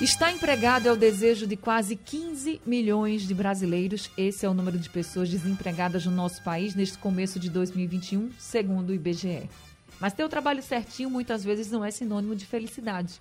Estar 0.00 0.30
empregado 0.30 0.86
é 0.86 0.92
o 0.92 0.96
desejo 0.96 1.44
de 1.44 1.56
quase 1.56 1.96
15 1.96 2.60
milhões 2.64 3.22
de 3.22 3.34
brasileiros. 3.34 4.08
Esse 4.16 4.46
é 4.46 4.48
o 4.48 4.54
número 4.54 4.78
de 4.78 4.88
pessoas 4.88 5.28
desempregadas 5.28 6.06
no 6.06 6.12
nosso 6.12 6.40
país 6.44 6.72
neste 6.76 6.96
começo 6.96 7.40
de 7.40 7.50
2021, 7.50 8.30
segundo 8.38 8.90
o 8.90 8.94
IBGE. 8.94 9.50
Mas 9.98 10.12
ter 10.12 10.22
o 10.22 10.28
trabalho 10.28 10.62
certinho 10.62 11.10
muitas 11.10 11.42
vezes 11.42 11.68
não 11.68 11.84
é 11.84 11.90
sinônimo 11.90 12.36
de 12.36 12.46
felicidade. 12.46 13.20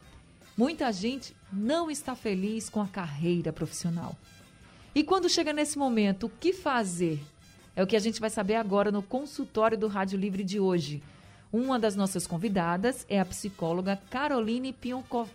Muita 0.56 0.92
gente 0.92 1.36
não 1.52 1.90
está 1.90 2.16
feliz 2.16 2.70
com 2.70 2.80
a 2.80 2.88
carreira 2.88 3.52
profissional. 3.52 4.16
E 4.94 5.04
quando 5.04 5.30
chega 5.30 5.52
nesse 5.52 5.80
momento, 5.80 6.28
o 6.28 6.32
que 6.40 6.54
fazer? 6.54 7.20
É 7.76 7.82
o 7.82 7.88
que 7.88 7.96
a 7.96 8.00
gente 8.00 8.22
vai 8.22 8.30
saber 8.30 8.54
agora 8.54 8.92
no 8.92 9.02
consultório 9.02 9.80
do 9.80 9.88
Rádio 9.88 10.20
Livre 10.20 10.44
de 10.44 10.60
hoje. 10.60 11.02
Uma 11.52 11.80
das 11.80 11.96
nossas 11.96 12.28
convidadas 12.28 13.04
é 13.10 13.20
a 13.20 13.26
psicóloga 13.26 14.00
Caroline 14.12 14.72
Pionkov 14.72 15.28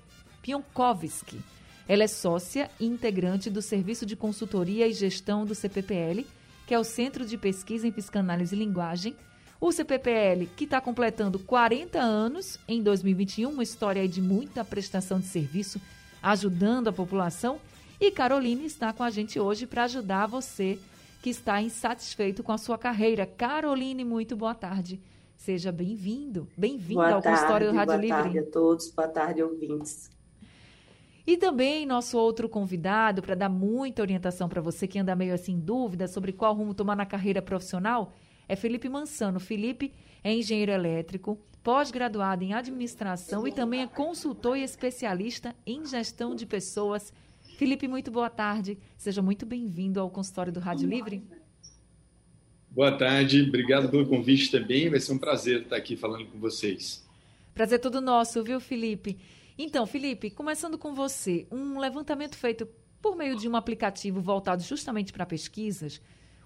Pionkovski. 0.42 1.41
Ela 1.88 2.02
é 2.02 2.09
sócia 2.09 2.70
e 2.78 2.87
integrante 2.87 3.48
do 3.48 3.62
Serviço 3.62 4.05
de 4.05 4.16
Consultoria 4.16 4.87
e 4.87 4.92
Gestão 4.92 5.46
do 5.46 5.55
CPPL, 5.55 6.27
que 6.66 6.74
é 6.74 6.78
o 6.78 6.84
Centro 6.84 7.24
de 7.24 7.38
Pesquisa 7.38 7.87
em 7.87 7.92
Psicanálise 7.92 8.55
e 8.55 8.59
Linguagem. 8.59 9.16
O 9.60 9.70
CPPL, 9.70 10.47
que 10.56 10.64
está 10.64 10.80
completando 10.80 11.39
40 11.39 12.00
anos 12.00 12.58
em 12.67 12.83
2021, 12.83 13.50
uma 13.50 13.62
história 13.62 14.06
de 14.08 14.20
muita 14.20 14.64
prestação 14.64 15.20
de 15.20 15.27
serviço, 15.27 15.80
ajudando 16.22 16.89
a 16.89 16.92
população. 16.92 17.61
E 18.00 18.11
Caroline 18.11 18.67
está 18.67 18.92
com 18.92 19.05
a 19.05 19.11
gente 19.11 19.39
hoje 19.39 19.67
para 19.67 19.84
ajudar 19.84 20.27
você 20.27 20.78
que 21.22 21.30
está 21.30 21.62
insatisfeito 21.62 22.42
com 22.42 22.50
a 22.50 22.58
sua 22.58 22.77
carreira. 22.77 23.24
Caroline, 23.24 24.05
muito 24.05 24.36
boa 24.36 24.55
tarde. 24.55 25.00
Seja 25.36 25.70
bem-vindo, 25.70 26.48
bem-vinda 26.56 27.14
ao 27.14 27.22
consultório 27.22 27.70
do 27.70 27.77
Rádio 27.77 27.95
boa 27.95 28.00
Livre. 28.00 28.17
Boa 28.17 28.22
tarde 28.24 28.39
a 28.39 28.50
todos, 28.50 28.91
boa 28.91 29.08
tarde, 29.08 29.42
ouvintes. 29.42 30.11
E 31.27 31.37
também 31.37 31.87
nosso 31.87 32.19
outro 32.19 32.48
convidado 32.48 33.23
para 33.23 33.37
dar 33.37 33.48
muita 33.48 34.03
orientação 34.03 34.48
para 34.48 34.61
você 34.61 34.89
que 34.89 34.98
anda 34.98 35.15
meio 35.15 35.34
assim 35.34 35.53
em 35.53 35.61
dúvida 35.61 36.09
sobre 36.09 36.33
qual 36.33 36.55
rumo 36.55 36.75
tomar 36.75 36.97
na 36.97 37.06
carreira 37.06 37.41
profissional 37.41 38.12
é 38.48 38.56
Felipe 38.56 38.89
Mansano. 38.89 39.39
Felipe 39.39 39.92
é 40.25 40.34
engenheiro 40.34 40.73
elétrico, 40.73 41.39
pós-graduado 41.62 42.42
em 42.42 42.53
administração 42.53 43.47
e 43.47 43.53
também 43.53 43.83
é 43.83 43.87
consultor 43.87 44.56
e 44.56 44.62
especialista 44.62 45.55
em 45.64 45.87
gestão 45.87 46.34
de 46.34 46.45
pessoas. 46.45 47.12
Felipe, 47.57 47.86
muito 47.86 48.11
boa 48.11 48.29
tarde. 48.29 48.77
Seja 48.97 49.23
muito 49.23 49.47
bem-vindo 49.47 50.01
ao 50.01 50.11
consultório 50.11 50.53
do 50.53 50.59
Rádio 50.59 50.89
Livre. 50.89 51.23
Boa 52.69 52.91
tarde, 52.91 53.42
obrigado 53.42 53.89
pelo 53.89 54.07
convite 54.07 54.51
também. 54.51 54.91
Vai 54.91 54.98
ser 54.98 55.12
um 55.12 55.19
prazer 55.19 55.62
estar 55.62 55.77
aqui 55.77 55.95
falando 55.95 56.27
com 56.27 56.39
vocês. 56.39 57.07
Prazer 57.55 57.79
todo 57.79 58.01
nosso, 58.01 58.42
viu, 58.42 58.59
Felipe? 58.59 59.19
Então, 59.58 59.86
Felipe, 59.86 60.31
começando 60.31 60.78
com 60.78 60.95
você, 60.95 61.47
um 61.50 61.78
levantamento 61.78 62.36
feito 62.36 62.67
por 63.00 63.17
meio 63.17 63.36
de 63.36 63.48
um 63.48 63.56
aplicativo 63.56 64.20
voltado 64.20 64.62
justamente 64.62 65.12
para 65.12 65.27
pesquisas 65.27 66.00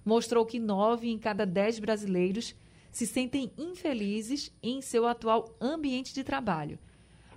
mostrou 0.07 0.45
que 0.45 0.57
nove 0.57 1.09
em 1.09 1.19
cada 1.19 1.45
dez 1.45 1.79
brasileiros 1.79 2.55
se 2.89 3.05
sentem 3.05 3.51
infelizes 3.57 4.55
em 4.63 4.81
seu 4.81 5.05
atual 5.05 5.53
ambiente 5.59 6.13
de 6.13 6.23
trabalho. 6.23 6.79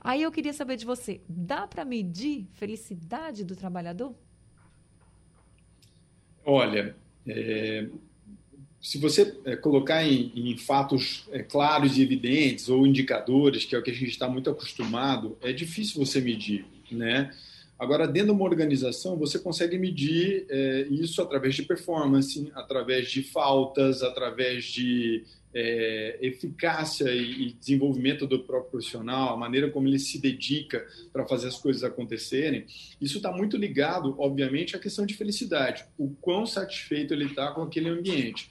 Aí 0.00 0.22
eu 0.22 0.30
queria 0.30 0.52
saber 0.52 0.76
de 0.76 0.86
você, 0.86 1.20
dá 1.28 1.66
para 1.66 1.84
medir 1.84 2.47
felicidade 2.52 3.44
do 3.44 3.56
trabalhador? 3.56 4.14
Olha, 6.44 6.97
é, 7.26 7.88
se 8.82 8.98
você 8.98 9.36
é, 9.44 9.56
colocar 9.56 10.04
em, 10.04 10.32
em 10.34 10.56
fatos 10.56 11.24
é, 11.30 11.42
claros 11.42 11.98
e 11.98 12.02
evidentes 12.02 12.68
ou 12.68 12.86
indicadores, 12.86 13.64
que 13.64 13.74
é 13.74 13.78
o 13.78 13.82
que 13.82 13.91
a 13.91 13.94
gente 13.94 14.10
está 14.10 14.28
muito 14.28 14.48
acostumado, 14.48 15.36
é 15.42 15.52
difícil 15.52 16.04
você 16.04 16.20
medir, 16.20 16.64
né? 16.90 17.30
Agora, 17.78 18.06
dentro 18.06 18.28
de 18.28 18.34
uma 18.34 18.44
organização, 18.44 19.16
você 19.16 19.38
consegue 19.38 19.78
medir 19.78 20.44
é, 20.50 20.86
isso 20.90 21.22
através 21.22 21.54
de 21.54 21.62
performance, 21.62 22.50
através 22.54 23.10
de 23.10 23.22
faltas, 23.22 24.02
através 24.02 24.66
de 24.66 25.24
é, 25.54 26.19
eficácia 26.20 27.10
e, 27.10 27.48
e, 27.48 27.52
desenvolvimento 27.52 28.26
do 28.26 28.40
próprio 28.40 28.70
profissional, 28.70 29.32
a 29.32 29.36
maneira 29.36 29.70
como 29.70 29.88
ele 29.88 29.98
se 29.98 30.19
dedica 30.19 30.86
para 31.12 31.26
fazer 31.26 31.48
as 31.48 31.56
coisas 31.56 31.82
acontecerem. 31.82 32.66
Isso 33.00 33.16
está 33.16 33.32
muito 33.32 33.56
ligado, 33.56 34.14
obviamente, 34.19 34.76
à 34.76 34.78
questão 34.78 35.06
de 35.06 35.14
felicidade, 35.14 35.84
o 35.98 36.10
quão 36.20 36.46
satisfeito 36.46 37.14
ele 37.14 37.26
está 37.26 37.50
com 37.52 37.62
aquele 37.62 37.88
ambiente. 37.88 38.50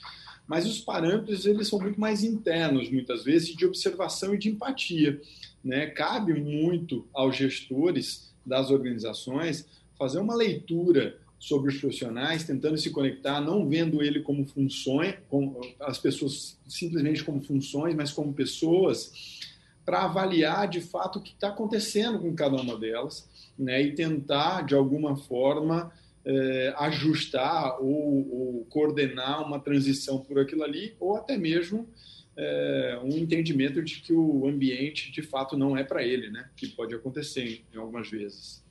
Mas 0.49 0.65
os 0.65 0.79
parâmetros 0.79 1.45
eles 1.45 1.67
são 1.67 1.79
muito 1.79 2.01
mais 2.01 2.23
internos, 2.23 2.89
muitas 2.89 3.23
vezes, 3.23 3.55
de 3.55 3.67
observação 3.67 4.33
e 4.33 4.37
de 4.39 4.49
empatia. 4.49 5.21
Né? 5.63 5.85
Cabe 5.85 6.33
muito 6.33 7.05
aos 7.13 7.35
gestores 7.37 8.33
das 8.43 8.71
organizações 8.71 9.67
fazer 9.95 10.17
uma 10.17 10.33
leitura 10.33 11.19
sobre 11.37 11.71
os 11.71 11.77
profissionais, 11.79 12.45
tentando 12.45 12.79
se 12.79 12.89
conectar, 12.89 13.39
não 13.39 13.69
vendo 13.69 14.01
ele 14.01 14.21
como 14.21 14.43
funções, 14.43 15.13
como 15.29 15.61
as 15.79 15.99
pessoas 15.99 16.57
simplesmente 16.67 17.23
como 17.23 17.41
funções, 17.41 17.93
mas 17.93 18.11
como 18.11 18.33
pessoas, 18.33 19.39
para 19.85 20.05
avaliar 20.05 20.67
de 20.67 20.81
fato 20.81 21.19
o 21.19 21.21
que 21.21 21.31
está 21.31 21.49
acontecendo 21.49 22.19
com 22.19 22.33
cada 22.33 22.59
uma 22.59 22.75
delas, 22.75 23.29
né, 23.57 23.81
e 23.83 23.93
tentar 23.93 24.65
de 24.65 24.73
alguma 24.73 25.15
forma 25.15 25.91
eh, 26.31 26.71
ajustar 26.77 27.81
ou, 27.81 27.89
ou, 28.31 28.65
coordenar 28.65 29.43
uma 29.43 29.59
transição 29.59 30.19
por 30.19 30.37
aquilo 30.37 30.63
ali, 30.63 30.95
ou 30.99 31.15
até 31.15 31.35
mesmo 31.35 31.89
é, 32.37 32.99
um 33.03 33.17
entendimento 33.17 33.81
de 33.81 33.99
que 33.99 34.13
o 34.13 34.47
ambiente 34.47 35.11
de 35.11 35.23
fato 35.23 35.57
não 35.57 35.75
é 35.75 35.83
para 35.83 36.03
ele, 36.03 36.29
né? 36.29 36.47
Que 36.55 36.67
pode 36.67 36.93
acontecer 36.93 37.65
em 37.73 37.77
algumas 37.77 38.11
vezes. 38.11 38.63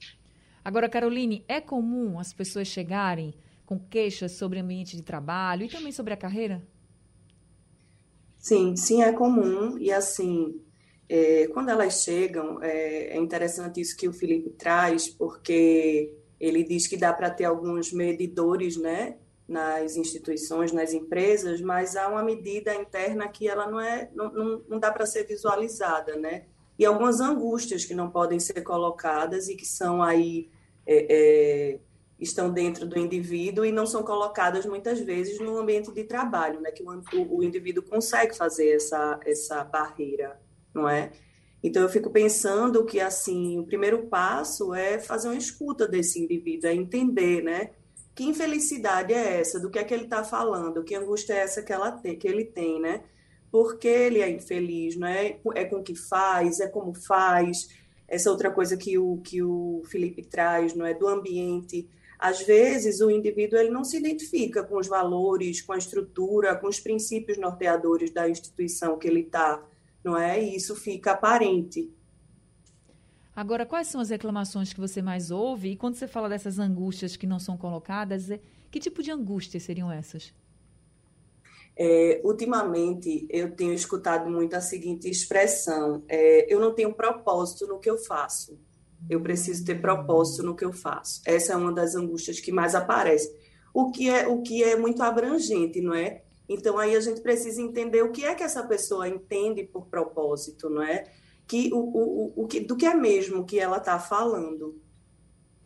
Agora, 0.65 0.89
Caroline, 0.89 1.45
é 1.49 1.61
comum 1.61 2.21
as 2.21 2.33
pessoas 2.33 2.69
chegarem 2.69 3.35
com 3.67 3.77
queixas 3.77 4.33
sobre 4.33 4.61
o 4.61 4.63
ambiente 4.63 4.95
de 4.97 5.03
trabalho 5.03 5.65
e 5.65 5.69
também 5.69 5.91
sobre 5.91 6.15
a 6.15 6.17
carreira? 6.17 6.63
Sim, 8.39 8.77
sim, 8.77 9.03
é 9.03 9.13
comum. 9.13 9.77
E 9.79 9.91
assim, 9.91 10.61
é, 11.09 11.49
quando 11.49 11.71
elas 11.71 12.05
chegam, 12.05 12.63
é, 12.63 13.17
é 13.17 13.19
interessante 13.19 13.81
isso 13.81 13.97
que 13.97 14.07
o 14.07 14.13
Felipe 14.13 14.51
traz, 14.51 15.09
porque 15.09 16.15
ele 16.41 16.63
diz 16.63 16.87
que 16.87 16.97
dá 16.97 17.13
para 17.13 17.31
ter 17.31 17.45
alguns 17.45 17.93
medidores, 17.93 18.77
né? 18.77 19.17
nas 19.49 19.97
instituições, 19.97 20.73
nas 20.73 20.93
empresas, 20.93 21.63
mas 21.63 21.97
há 21.97 22.07
uma 22.07 22.23
medida 22.23 22.75
interna 22.75 23.27
que 23.29 23.49
ela 23.49 23.67
não 23.67 23.81
é, 23.81 24.11
não, 24.15 24.31
não, 24.31 24.63
não 24.69 24.79
dá 24.79 24.93
para 24.93 25.07
ser 25.07 25.25
visualizada, 25.25 26.17
né? 26.17 26.45
E 26.79 26.85
algumas 26.85 27.19
angústias 27.19 27.87
que 27.87 27.95
não 27.95 28.11
podem 28.11 28.39
ser 28.39 28.61
colocadas 28.61 29.49
e 29.49 29.57
que 29.57 29.65
são 29.65 30.03
aí 30.03 30.51
é, 30.87 31.07
é, 31.09 31.79
estão 32.21 32.51
dentro 32.51 32.87
do 32.87 32.99
indivíduo 32.99 33.65
e 33.65 33.73
não 33.73 33.87
são 33.87 34.03
colocadas 34.03 34.67
muitas 34.67 35.01
vezes 35.01 35.41
no 35.41 35.57
ambiente 35.57 35.91
de 35.91 36.05
trabalho, 36.05 36.61
né? 36.61 36.71
Que 36.71 36.83
o, 36.83 37.39
o, 37.39 37.43
indivíduo 37.43 37.83
consegue 37.83 38.37
fazer 38.37 38.77
essa 38.77 39.19
essa 39.25 39.65
barreira, 39.65 40.39
não 40.75 40.87
é? 40.87 41.11
Então 41.63 41.83
eu 41.83 41.89
fico 41.89 42.11
pensando 42.11 42.85
que 42.85 43.01
assim 43.01 43.59
o 43.59 43.65
primeiro 43.65 44.07
passo 44.07 44.73
é 44.75 44.99
fazer 44.99 45.29
uma 45.29 45.37
escuta 45.37 45.89
desse 45.89 46.21
indivíduo, 46.21 46.71
é 46.71 46.75
entender, 46.75 47.43
né? 47.43 47.71
que 48.19 48.25
infelicidade 48.25 49.15
é 49.15 49.39
essa? 49.39 49.61
Do 49.61 49.71
que 49.71 49.79
é 49.79 49.85
que 49.85 49.95
ele 49.95 50.03
está 50.03 50.25
falando? 50.25 50.83
Que 50.83 50.97
angústia 50.97 51.35
é 51.35 51.37
essa 51.37 51.63
que, 51.63 51.73
ela 51.73 51.93
tem, 51.93 52.19
que 52.19 52.27
ele 52.27 52.45
tem, 52.45 52.81
né? 52.81 53.05
Porque 53.49 53.87
ele 53.87 54.21
é 54.21 54.29
infeliz, 54.29 54.97
não 54.97 55.07
é? 55.07 55.39
É 55.55 55.65
com 55.65 55.77
o 55.77 55.83
que 55.85 55.95
faz, 55.95 56.59
é 56.59 56.67
como 56.67 56.93
faz. 56.93 57.69
Essa 58.09 58.29
outra 58.33 58.51
coisa 58.51 58.77
que 58.77 58.99
o, 58.99 59.19
que 59.19 59.41
o 59.41 59.85
Felipe 59.89 60.25
traz, 60.25 60.75
não 60.75 60.85
é? 60.85 60.95
Do 60.95 61.07
ambiente. 61.07 61.89
Às 62.19 62.43
vezes, 62.43 63.01
o 63.01 63.09
indivíduo 63.09 63.57
ele 63.57 63.71
não 63.71 63.85
se 63.85 63.97
identifica 63.97 64.65
com 64.65 64.79
os 64.79 64.89
valores, 64.89 65.63
com 65.63 65.73
a 65.73 65.79
estrutura, 65.79 66.57
com 66.57 66.67
os 66.67 66.81
princípios 66.81 67.39
norteadores 67.39 68.11
da 68.11 68.29
instituição 68.29 68.99
que 68.99 69.07
ele 69.07 69.21
está, 69.21 69.65
não 70.09 70.17
é? 70.17 70.43
E 70.43 70.57
isso 70.57 70.75
fica 70.75 71.13
aparente. 71.13 71.93
Agora, 73.37 73.67
quais 73.67 73.87
são 73.87 74.01
as 74.01 74.11
reclamações 74.11 74.73
que 74.73 74.81
você 74.81 75.01
mais 75.03 75.31
ouve? 75.31 75.71
E 75.71 75.77
quando 75.77 75.95
você 75.95 76.09
fala 76.09 76.29
dessas 76.29 76.59
angústias 76.59 77.17
que 77.17 77.27
não 77.27 77.39
são 77.39 77.57
colocadas, 77.57 78.31
é, 78.31 78.41
que 78.71 78.81
tipo 78.81 79.03
de 79.03 79.11
angústias 79.11 79.63
seriam 79.63 79.93
essas? 79.93 80.35
É, 81.77 82.21
ultimamente, 82.25 83.29
eu 83.31 83.55
tenho 83.55 83.73
escutado 83.73 84.29
muito 84.29 84.55
a 84.55 84.61
seguinte 84.61 85.09
expressão: 85.09 86.03
é, 86.09 86.53
eu 86.53 86.59
não 86.59 86.75
tenho 86.75 86.93
propósito 86.93 87.67
no 87.67 87.79
que 87.79 87.89
eu 87.89 87.99
faço. 87.99 88.59
Eu 89.09 89.21
preciso 89.21 89.65
ter 89.65 89.81
propósito 89.81 90.43
no 90.43 90.57
que 90.57 90.65
eu 90.65 90.73
faço. 90.73 91.21
Essa 91.25 91.53
é 91.53 91.57
uma 91.57 91.73
das 91.73 91.95
angústias 91.95 92.41
que 92.41 92.51
mais 92.51 92.75
aparece. 92.75 93.33
O 93.73 93.93
que 93.93 94.11
é, 94.11 94.27
o 94.27 94.43
que 94.43 94.65
é 94.65 94.75
muito 94.75 95.01
abrangente, 95.03 95.81
não 95.81 95.95
é? 95.95 96.23
Então 96.49 96.79
aí 96.79 96.97
a 96.97 97.01
gente 97.01 97.21
precisa 97.21 97.61
entender 97.61 98.03
o 98.03 98.11
que 98.11 98.25
é 98.25 98.35
que 98.35 98.43
essa 98.43 98.63
pessoa 98.67 99.09
entende 99.09 99.65
por 99.65 99.87
propósito, 99.87 100.71
não 100.71 100.83
é? 100.83 101.05
Que 101.47 101.71
o, 101.73 101.79
o, 101.79 102.45
o 102.45 102.47
que 102.47 102.61
do 102.61 102.77
que 102.77 102.87
é 102.87 102.95
mesmo 102.95 103.45
que 103.45 103.59
ela 103.59 103.79
está 103.79 103.99
falando 103.99 104.81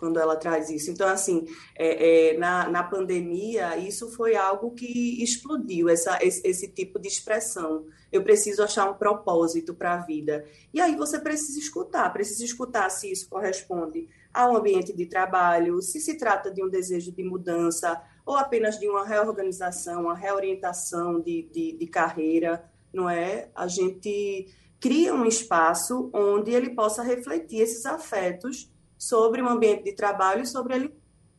quando 0.02 0.18
ela 0.18 0.34
traz 0.34 0.68
isso. 0.68 0.90
Então, 0.90 1.06
assim, 1.06 1.46
é, 1.78 2.32
é, 2.32 2.36
na, 2.36 2.68
na 2.68 2.82
pandemia, 2.82 3.78
isso 3.78 4.10
foi 4.10 4.34
algo 4.34 4.72
que 4.72 5.22
explodiu, 5.22 5.88
essa, 5.88 6.18
esse, 6.20 6.44
esse 6.44 6.66
tipo 6.66 6.98
de 6.98 7.06
expressão. 7.06 7.86
Eu 8.10 8.24
preciso 8.24 8.64
achar 8.64 8.90
um 8.90 8.94
propósito 8.94 9.72
para 9.74 9.94
a 9.94 9.98
vida. 9.98 10.44
E 10.74 10.80
aí 10.80 10.96
você 10.96 11.20
precisa 11.20 11.56
escutar, 11.56 12.12
precisa 12.12 12.44
escutar 12.44 12.90
se 12.90 13.12
isso 13.12 13.28
corresponde 13.28 14.08
ao 14.34 14.56
ambiente 14.56 14.92
de 14.92 15.06
trabalho, 15.06 15.80
se 15.80 16.00
se 16.00 16.16
trata 16.16 16.50
de 16.50 16.64
um 16.64 16.68
desejo 16.68 17.12
de 17.12 17.22
mudança 17.22 18.02
ou 18.24 18.36
apenas 18.36 18.78
de 18.78 18.88
uma 18.88 19.04
reorganização, 19.04 20.02
uma 20.02 20.14
reorientação 20.14 21.20
de, 21.20 21.48
de, 21.52 21.76
de 21.78 21.86
carreira, 21.86 22.64
não 22.92 23.08
é? 23.08 23.48
A 23.54 23.66
gente 23.66 24.48
cria 24.78 25.14
um 25.14 25.24
espaço 25.24 26.10
onde 26.12 26.50
ele 26.50 26.70
possa 26.70 27.02
refletir 27.02 27.60
esses 27.60 27.86
afetos 27.86 28.70
sobre 28.98 29.42
o 29.42 29.48
ambiente 29.48 29.84
de 29.84 29.92
trabalho 29.92 30.42
e 30.42 30.46
sobre 30.46 30.74
ele 30.74 30.94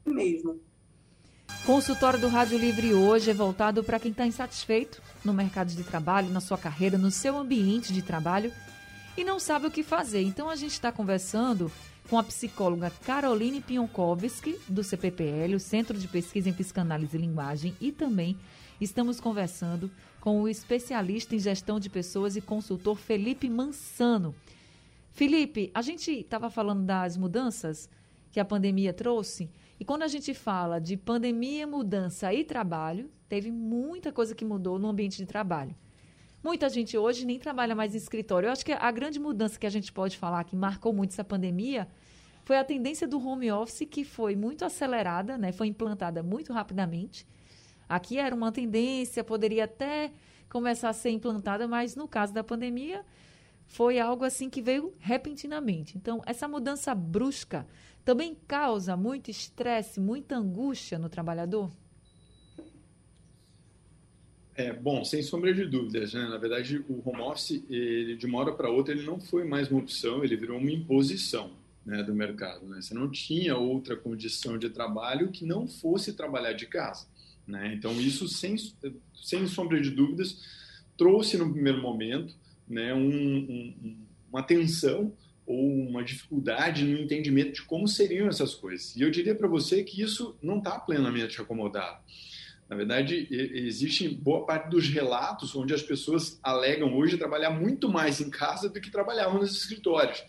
mesmo. 0.05 0.59
Consultório 1.65 2.19
do 2.19 2.27
Rádio 2.27 2.57
Livre 2.57 2.93
hoje 2.93 3.31
é 3.31 3.33
voltado 3.33 3.83
para 3.83 3.99
quem 3.99 4.11
está 4.11 4.25
insatisfeito 4.25 5.01
no 5.23 5.33
mercado 5.33 5.69
de 5.69 5.83
trabalho, 5.83 6.29
na 6.29 6.41
sua 6.41 6.57
carreira, 6.57 6.97
no 6.97 7.09
seu 7.09 7.37
ambiente 7.37 7.93
de 7.93 8.01
trabalho 8.01 8.51
e 9.15 9.23
não 9.23 9.39
sabe 9.39 9.67
o 9.67 9.71
que 9.71 9.83
fazer. 9.83 10.21
Então 10.21 10.49
a 10.49 10.55
gente 10.55 10.71
está 10.71 10.91
conversando 10.91 11.71
com 12.09 12.17
a 12.17 12.23
psicóloga 12.23 12.91
Caroline 13.05 13.61
Pionkovski, 13.61 14.59
do 14.67 14.83
CPPL, 14.83 15.55
o 15.55 15.59
Centro 15.59 15.97
de 15.97 16.07
Pesquisa 16.07 16.49
em 16.49 16.53
Psicanálise 16.53 17.17
e 17.17 17.21
Linguagem, 17.21 17.75
e 17.79 17.91
também 17.91 18.37
estamos 18.79 19.19
conversando 19.19 19.89
com 20.19 20.41
o 20.41 20.47
especialista 20.47 21.35
em 21.35 21.39
gestão 21.39 21.79
de 21.79 21.89
pessoas 21.89 22.35
e 22.35 22.41
consultor 22.41 22.97
Felipe 22.97 23.49
Mansano. 23.49 24.35
Felipe, 25.11 25.71
a 25.73 25.81
gente 25.81 26.11
estava 26.11 26.49
falando 26.49 26.83
das 26.83 27.17
mudanças 27.17 27.89
que 28.31 28.39
a 28.39 28.45
pandemia 28.45 28.93
trouxe, 28.93 29.49
e 29.79 29.85
quando 29.85 30.03
a 30.03 30.07
gente 30.07 30.33
fala 30.33 30.79
de 30.79 30.95
pandemia, 30.97 31.67
mudança 31.67 32.33
e 32.33 32.43
trabalho, 32.43 33.09
teve 33.27 33.51
muita 33.51 34.11
coisa 34.11 34.35
que 34.35 34.45
mudou 34.45 34.79
no 34.79 34.87
ambiente 34.87 35.17
de 35.17 35.25
trabalho. 35.25 35.75
Muita 36.43 36.67
gente 36.67 36.97
hoje 36.97 37.25
nem 37.25 37.39
trabalha 37.39 37.73
mais 37.73 37.93
em 37.95 37.97
escritório. 37.97 38.47
Eu 38.47 38.51
acho 38.51 38.65
que 38.65 38.73
a 38.73 38.91
grande 38.91 39.17
mudança 39.17 39.57
que 39.57 39.65
a 39.65 39.69
gente 39.69 39.93
pode 39.93 40.17
falar 40.17 40.43
que 40.43 40.57
marcou 40.57 40.91
muito 40.91 41.11
essa 41.11 41.23
pandemia 41.23 41.87
foi 42.43 42.57
a 42.57 42.65
tendência 42.65 43.07
do 43.07 43.17
home 43.25 43.49
office 43.49 43.87
que 43.89 44.03
foi 44.03 44.35
muito 44.35 44.65
acelerada, 44.65 45.37
né? 45.37 45.53
Foi 45.53 45.67
implantada 45.67 46.21
muito 46.21 46.51
rapidamente. 46.51 47.25
Aqui 47.87 48.17
era 48.17 48.35
uma 48.35 48.51
tendência, 48.51 49.23
poderia 49.23 49.63
até 49.63 50.11
começar 50.49 50.89
a 50.89 50.93
ser 50.93 51.11
implantada, 51.11 51.65
mas 51.65 51.95
no 51.95 52.09
caso 52.09 52.33
da 52.33 52.43
pandemia, 52.43 53.05
foi 53.65 53.97
algo 53.97 54.25
assim 54.25 54.49
que 54.49 54.61
veio 54.61 54.93
repentinamente. 54.99 55.97
Então, 55.97 56.21
essa 56.25 56.45
mudança 56.45 56.93
brusca 56.93 57.65
também 58.03 58.35
causa 58.45 58.97
muito 58.97 59.31
estresse, 59.31 59.97
muita 59.97 60.35
angústia 60.35 60.99
no 60.99 61.07
trabalhador? 61.07 61.71
É, 64.55 64.71
bom, 64.71 65.03
sem 65.03 65.23
sombra 65.23 65.53
de 65.53 65.65
dúvidas, 65.65 66.13
né? 66.13 66.27
Na 66.27 66.37
verdade, 66.37 66.83
o 66.87 67.01
home 67.03 67.21
office, 67.21 67.63
ele, 67.69 68.15
de 68.15 68.25
uma 68.25 68.39
hora 68.39 68.51
para 68.51 68.69
outra, 68.69 68.93
ele 68.93 69.03
não 69.03 69.19
foi 69.19 69.43
mais 69.43 69.69
uma 69.69 69.79
opção, 69.79 70.23
ele 70.23 70.35
virou 70.35 70.59
uma 70.59 70.71
imposição 70.71 71.51
né, 71.85 72.03
do 72.03 72.13
mercado. 72.13 72.65
Né? 72.67 72.81
Você 72.81 72.93
não 72.93 73.09
tinha 73.09 73.57
outra 73.57 73.95
condição 73.95 74.57
de 74.57 74.69
trabalho 74.69 75.31
que 75.31 75.45
não 75.45 75.67
fosse 75.67 76.13
trabalhar 76.13 76.53
de 76.53 76.67
casa. 76.67 77.07
Né? 77.47 77.73
Então, 77.73 77.99
isso, 77.99 78.27
sem, 78.27 78.55
sem 79.15 79.47
sombra 79.47 79.81
de 79.81 79.89
dúvidas, 79.89 80.37
trouxe 80.97 81.37
no 81.37 81.51
primeiro 81.51 81.81
momento 81.81 82.35
né, 82.67 82.93
um, 82.93 83.09
um, 83.09 83.97
uma 84.31 84.43
tensão 84.43 85.11
ou 85.45 85.67
uma 85.67 86.03
dificuldade 86.03 86.85
no 86.85 86.99
entendimento 86.99 87.53
de 87.53 87.63
como 87.63 87.87
seriam 87.87 88.27
essas 88.27 88.55
coisas. 88.55 88.95
E 88.95 89.01
eu 89.01 89.11
diria 89.11 89.35
para 89.35 89.47
você 89.47 89.83
que 89.83 90.01
isso 90.01 90.37
não 90.41 90.59
está 90.59 90.79
plenamente 90.79 91.41
acomodado. 91.41 92.01
Na 92.73 92.77
verdade, 92.77 93.27
existe 93.29 94.09
boa 94.09 94.47
parte 94.47 94.71
dos 94.71 94.87
relatos 94.87 95.55
onde 95.55 95.75
as 95.75 95.83
pessoas 95.83 96.39
alegam 96.41 96.97
hoje 96.97 97.19
trabalhar 97.19 97.51
muito 97.51 97.87
mais 97.87 98.19
em 98.19 98.31
casa 98.31 98.67
do 98.67 98.81
que 98.81 98.89
trabalhavam 98.89 99.39
nos 99.39 99.55
escritórios, 99.55 100.23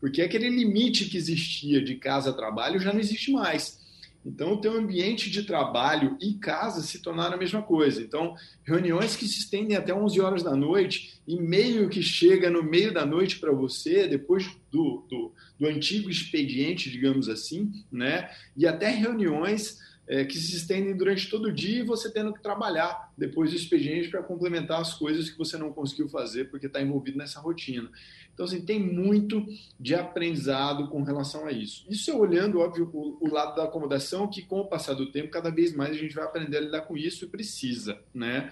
porque 0.00 0.22
aquele 0.22 0.48
limite 0.48 1.04
que 1.10 1.18
existia 1.18 1.84
de 1.84 1.96
casa 1.96 2.30
a 2.30 2.32
trabalho 2.32 2.80
já 2.80 2.90
não 2.90 3.00
existe 3.00 3.30
mais. 3.30 3.78
Então, 4.24 4.54
o 4.54 4.60
teu 4.60 4.72
ambiente 4.78 5.30
de 5.30 5.42
trabalho 5.42 6.16
e 6.22 6.34
casa 6.34 6.80
se 6.80 7.00
tornaram 7.00 7.34
a 7.34 7.38
mesma 7.38 7.62
coisa. 7.62 8.00
Então, 8.00 8.34
reuniões 8.64 9.14
que 9.14 9.28
se 9.28 9.40
estendem 9.40 9.76
até 9.76 9.94
11 9.94 10.20
horas 10.22 10.42
da 10.42 10.56
noite, 10.56 11.20
e-mail 11.28 11.88
que 11.90 12.02
chega 12.02 12.48
no 12.48 12.62
meio 12.62 12.94
da 12.94 13.04
noite 13.04 13.38
para 13.38 13.52
você, 13.52 14.06
depois 14.06 14.46
do, 14.70 15.06
do, 15.08 15.32
do, 15.58 15.66
antigo 15.66 16.08
expediente, 16.08 16.90
digamos 16.90 17.28
assim, 17.28 17.70
né? 17.92 18.30
e 18.56 18.66
até 18.66 18.88
reuniões 18.88 19.78
é, 20.10 20.24
que 20.24 20.36
se 20.36 20.56
estendem 20.56 20.96
durante 20.96 21.30
todo 21.30 21.44
o 21.44 21.52
dia 21.52 21.78
e 21.78 21.86
você 21.86 22.10
tendo 22.10 22.34
que 22.34 22.42
trabalhar 22.42 23.12
depois 23.16 23.50
do 23.50 23.56
expediente 23.56 24.08
para 24.08 24.20
complementar 24.20 24.80
as 24.80 24.92
coisas 24.92 25.30
que 25.30 25.38
você 25.38 25.56
não 25.56 25.72
conseguiu 25.72 26.08
fazer 26.08 26.50
porque 26.50 26.66
está 26.66 26.82
envolvido 26.82 27.16
nessa 27.16 27.38
rotina. 27.38 27.88
Então, 28.34 28.44
assim, 28.44 28.60
tem 28.60 28.80
muito 28.80 29.46
de 29.78 29.94
aprendizado 29.94 30.88
com 30.88 31.04
relação 31.04 31.46
a 31.46 31.52
isso. 31.52 31.86
Isso 31.88 32.10
é 32.10 32.14
olhando, 32.14 32.58
óbvio, 32.58 32.90
o, 32.92 33.18
o, 33.20 33.32
lado 33.32 33.54
da 33.54 33.64
acomodação, 33.64 34.26
que 34.26 34.42
com 34.42 34.58
o 34.58 34.66
passar 34.66 34.94
do 34.94 35.12
tempo, 35.12 35.30
cada 35.30 35.48
vez 35.48 35.72
mais 35.76 35.90
a 35.90 35.98
gente 35.98 36.16
vai 36.16 36.24
aprender 36.24 36.56
a 36.56 36.60
lidar 36.62 36.80
com 36.80 36.96
isso 36.96 37.24
e 37.24 37.28
precisa, 37.28 37.96
né? 38.12 38.50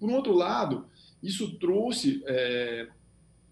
Por 0.00 0.08
um 0.08 0.14
outro 0.14 0.32
lado, 0.32 0.86
isso 1.22 1.58
trouxe 1.58 2.22
é, 2.26 2.88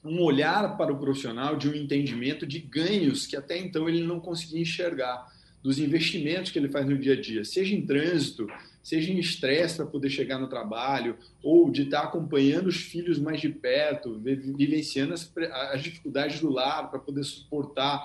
um 0.03 0.23
olhar 0.23 0.79
para 0.79 0.91
o 0.91 0.99
profissional 0.99 1.55
de 1.55 1.69
um 1.69 1.75
entendimento 1.75 2.47
de 2.47 2.61
ganhos 2.61 3.27
que 3.27 3.37
até 3.37 3.59
então 3.59 3.91
ele 3.91 4.03
não 4.03 4.21
conseguia 4.21 4.63
enxergar 4.63 5.31
dos 5.63 5.79
investimentos 5.79 6.51
que 6.51 6.59
ele 6.59 6.69
faz 6.69 6.87
no 6.87 6.99
dia 6.99 7.13
a 7.13 7.21
dia, 7.21 7.45
seja 7.45 7.75
em 7.75 7.87
trânsito, 7.87 8.47
seja 8.83 9.13
em 9.13 9.19
estresse 9.19 9.77
para 9.77 9.87
poder 9.87 10.11
chegar 10.11 10.39
no 10.39 10.49
trabalho, 10.49 11.17
ou 11.43 11.71
de 11.71 11.83
estar 11.83 12.03
acompanhando 12.03 12.67
os 12.67 12.77
filhos 12.77 13.19
mais 13.19 13.41
de 13.41 13.49
perto, 13.49 14.21
vivenciando 14.21 15.15
as, 15.15 15.31
as 15.71 15.83
dificuldades 15.83 16.41
do 16.41 16.51
lar 16.51 16.91
para 16.91 16.99
poder 16.99 17.23
suportar 17.23 18.05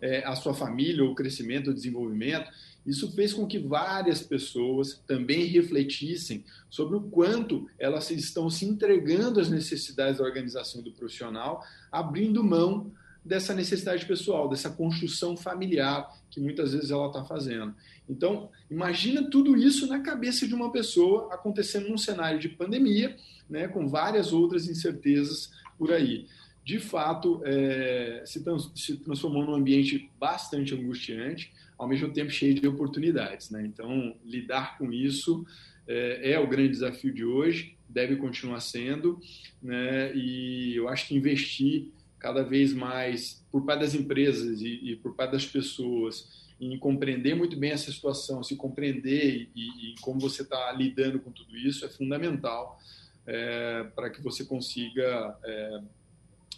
é, 0.00 0.24
a 0.24 0.34
sua 0.34 0.54
família, 0.54 1.04
o 1.04 1.14
crescimento, 1.14 1.70
o 1.70 1.74
desenvolvimento. 1.74 2.50
Isso 2.86 3.10
fez 3.12 3.32
com 3.32 3.46
que 3.46 3.58
várias 3.58 4.22
pessoas 4.22 5.02
também 5.06 5.46
refletissem 5.46 6.44
sobre 6.68 6.96
o 6.96 7.00
quanto 7.00 7.68
elas 7.78 8.10
estão 8.10 8.50
se 8.50 8.66
entregando 8.66 9.40
às 9.40 9.48
necessidades 9.48 10.18
da 10.18 10.24
organização 10.24 10.82
do 10.82 10.92
profissional, 10.92 11.64
abrindo 11.90 12.44
mão 12.44 12.92
dessa 13.24 13.54
necessidade 13.54 14.04
pessoal, 14.04 14.48
dessa 14.48 14.68
construção 14.68 15.36
familiar 15.36 16.08
que 16.30 16.40
muitas 16.40 16.72
vezes 16.72 16.90
ela 16.90 17.06
está 17.06 17.24
fazendo. 17.24 17.74
Então, 18.08 18.50
imagina 18.70 19.28
tudo 19.30 19.56
isso 19.56 19.86
na 19.86 20.00
cabeça 20.00 20.46
de 20.46 20.54
uma 20.54 20.70
pessoa 20.70 21.32
acontecendo 21.32 21.88
num 21.88 21.96
cenário 21.96 22.38
de 22.38 22.50
pandemia, 22.50 23.16
né, 23.48 23.66
com 23.66 23.88
várias 23.88 24.32
outras 24.32 24.68
incertezas 24.68 25.50
por 25.78 25.90
aí. 25.90 26.26
De 26.64 26.78
fato, 26.78 27.40
é, 27.44 28.22
se, 28.26 28.42
trans, 28.42 28.70
se, 28.74 28.96
transformou 28.96 29.44
num 29.44 29.54
ambiente 29.54 30.10
bastante 30.18 30.74
angustiante, 30.74 31.52
ao 31.78 31.88
mesmo 31.88 32.12
tempo 32.12 32.30
cheio 32.30 32.54
de 32.54 32.66
oportunidades. 32.66 33.50
Né? 33.50 33.64
Então, 33.66 34.16
lidar 34.24 34.78
com 34.78 34.92
isso 34.92 35.46
é, 35.86 36.32
é 36.32 36.38
o 36.38 36.48
grande 36.48 36.70
desafio 36.70 37.12
de 37.12 37.24
hoje, 37.24 37.76
deve 37.88 38.16
continuar 38.16 38.60
sendo, 38.60 39.20
né? 39.62 40.14
e 40.14 40.74
eu 40.74 40.88
acho 40.88 41.08
que 41.08 41.14
investir 41.14 41.92
cada 42.24 42.42
vez 42.42 42.72
mais 42.72 43.44
por 43.52 43.66
parte 43.66 43.80
das 43.80 43.94
empresas 43.94 44.62
e, 44.62 44.92
e 44.92 44.96
por 44.96 45.14
parte 45.14 45.32
das 45.32 45.44
pessoas 45.44 46.42
em 46.58 46.78
compreender 46.78 47.34
muito 47.34 47.54
bem 47.54 47.70
essa 47.70 47.92
situação, 47.92 48.42
se 48.42 48.56
compreender 48.56 49.50
e, 49.54 49.92
e 49.92 49.94
como 50.00 50.18
você 50.18 50.40
está 50.40 50.72
lidando 50.72 51.20
com 51.20 51.30
tudo 51.30 51.54
isso 51.54 51.84
é 51.84 51.88
fundamental 51.90 52.80
é, 53.26 53.84
para 53.94 54.08
que 54.08 54.22
você 54.22 54.42
consiga 54.42 55.38
é, 55.44 55.80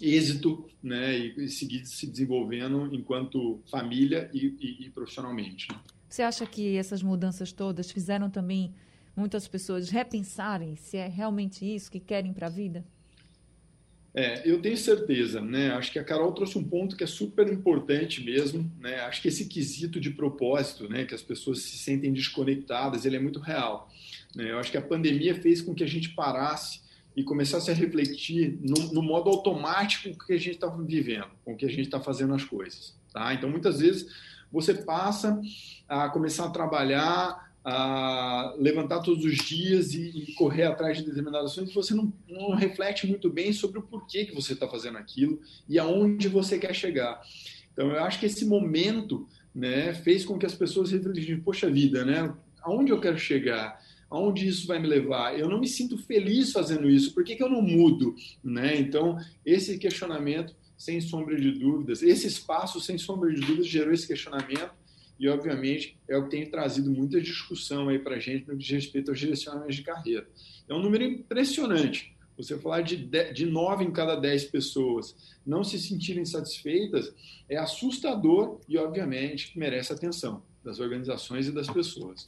êxito 0.01 0.71
né, 0.81 1.19
e, 1.19 1.35
e, 1.37 1.49
seguir 1.49 1.85
se 1.85 2.07
desenvolvendo 2.07 2.89
enquanto 2.95 3.61
família 3.69 4.31
e, 4.33 4.85
e 4.87 4.91
profissionalmente. 4.91 5.67
Né? 5.69 5.81
Você 6.09 6.23
acha 6.23 6.47
que 6.47 6.77
essas 6.77 7.03
mudanças 7.03 7.51
todas 7.51 7.91
fizeram 7.91 8.31
também 8.31 8.73
muitas 9.17 9.49
pessoas 9.49 9.91
repensarem 9.91 10.77
se 10.77 10.97
é 10.97 11.09
realmente 11.09 11.65
isso 11.65 11.91
que 11.91 11.99
querem 11.99 12.33
para 12.33 12.47
a 12.47 12.51
vida? 12.51 12.85
É, 14.19 14.51
eu 14.51 14.63
tenho 14.63 14.79
certeza, 14.79 15.43
né? 15.43 15.73
Acho 15.73 15.93
que 15.93 15.99
a 15.99 16.05
Carol 16.05 16.33
trouxe 16.33 16.57
um 16.57 16.65
ponto 16.65 16.97
que 16.97 17.05
é 17.05 17.07
super 17.07 17.47
importante 17.53 18.25
mesmo, 18.25 18.73
né? 18.81 19.01
Acho 19.01 19.21
que 19.21 19.29
esse 19.29 19.45
quesito 19.45 20.01
de 20.01 20.09
propósito, 20.09 20.89
né, 20.89 21.05
que 21.05 21.15
as 21.15 21.21
pessoas 21.21 21.59
se 21.59 21.77
sentem 21.77 22.11
desconectadas, 22.15 23.05
ele 23.05 23.17
é 23.17 23.21
muito 23.21 23.39
real. 23.41 23.93
Né? 24.35 24.51
Eu 24.51 24.59
acho 24.59 24.71
que 24.71 24.79
a 24.79 24.83
pandemia 24.83 25.35
fez 25.35 25.61
com 25.61 25.75
que 25.75 25.85
a 25.85 25.87
gente 25.87 26.09
parasse 26.15 26.81
e 27.15 27.23
começasse 27.23 27.71
a 27.71 27.75
refletir 27.75 28.59
no, 28.63 28.95
no 28.95 29.03
modo 29.03 29.29
automático 29.29 30.25
que 30.25 30.33
a 30.33 30.39
gente 30.39 30.55
está 30.55 30.69
vivendo, 30.69 31.29
com 31.45 31.55
que 31.55 31.67
a 31.67 31.69
gente 31.69 31.83
está 31.83 32.01
fazendo 32.01 32.33
as 32.33 32.45
coisas, 32.45 32.95
tá? 33.13 33.35
Então, 33.35 33.51
muitas 33.51 33.81
vezes 33.81 34.07
você 34.51 34.73
passa 34.73 35.39
a 35.87 36.09
começar 36.09 36.47
a 36.47 36.51
trabalhar 36.51 37.46
a 37.69 38.55
levantar 38.61 39.01
todos 39.01 39.25
os 39.25 39.39
dias 39.39 39.93
e, 39.93 40.11
e, 40.11 40.33
correr 40.35 40.63
atrás 40.63 40.99
de 40.99 41.05
determinadas 41.05 41.51
ações, 41.51 41.75
você 41.75 41.95
não, 41.95 42.13
não 42.29 42.55
reflete 42.55 43.09
muito 43.09 43.29
bem 43.29 43.53
sobre 43.53 43.81
o 43.81 43.83
porquê 43.83 44.25
que 44.25 44.33
você 44.33 44.53
está 44.53 44.69
fazendo 44.69 44.99
aquilo 44.99 45.41
e 45.69 45.77
aonde 45.77 46.29
você 46.29 46.61
quer 46.61 46.73
chegar. 46.73 47.21
Então, 47.73 47.91
eu 47.91 48.05
acho 48.05 48.21
que 48.21 48.27
esse 48.27 48.47
momento 48.47 49.27
né, 49.53 49.93
fez 49.93 50.25
com 50.25 50.39
que 50.39 50.47
as 50.47 50.55
pessoas 50.55 50.93
refletissem, 50.93 51.41
poxa 51.41 51.69
vida, 51.69 52.05
né, 52.05 52.33
aonde 52.63 52.93
eu 52.93 53.01
quero 53.01 53.19
chegar? 53.19 53.83
Aonde 54.09 54.47
isso 54.47 54.69
vai 54.69 54.79
me 54.79 54.87
levar? 54.87 55.37
Eu 55.37 55.49
não 55.49 55.59
me 55.59 55.67
sinto 55.67 55.99
feliz 55.99 56.53
fazendo 56.53 56.89
isso, 56.89 57.13
por 57.13 57.25
que, 57.25 57.35
que 57.35 57.43
eu 57.43 57.51
não 57.51 57.63
mudo? 57.63 58.15
Né? 58.45 58.79
Então, 58.79 59.19
esse 59.45 59.77
questionamento, 59.77 60.55
sem 60.79 61.01
sombra 61.01 61.35
de 61.35 61.51
dúvidas, 61.51 62.01
esse 62.01 62.29
espaço, 62.29 62.81
sem 62.81 62.97
sombra 62.97 63.35
de 63.35 63.41
dúvidas, 63.41 63.67
gerou 63.67 63.93
esse 63.93 64.07
questionamento 64.07 64.71
e, 65.19 65.29
obviamente, 65.29 65.99
é 66.09 66.17
o 66.17 66.25
que 66.25 66.31
tem 66.31 66.49
trazido 66.49 66.91
muita 66.91 67.21
discussão 67.21 67.89
aí 67.89 67.99
para 67.99 68.17
a 68.17 68.19
gente 68.19 68.47
no 68.47 68.57
que 68.57 68.63
diz 68.63 68.71
respeito 68.71 69.11
aos 69.11 69.19
direcionamentos 69.19 69.77
de 69.77 69.83
carreira. 69.83 70.29
É 70.69 70.75
um 70.75 70.83
número 70.83 71.05
impressionante. 71.05 72.15
Você 72.37 72.59
falar 72.59 72.83
de, 72.83 72.97
de 73.33 73.47
9 73.47 73.85
em 73.85 73.91
cada 73.91 74.15
10 74.15 74.45
pessoas 74.47 75.17
não 75.45 75.65
se 75.65 75.79
sentirem 75.79 76.25
satisfeitas 76.25 77.15
é 77.49 77.57
assustador 77.57 78.61
e, 78.69 78.77
obviamente, 78.77 79.59
merece 79.59 79.93
atenção 79.93 80.43
das 80.63 80.79
organizações 80.79 81.47
e 81.47 81.53
das 81.53 81.69
pessoas. 81.71 82.27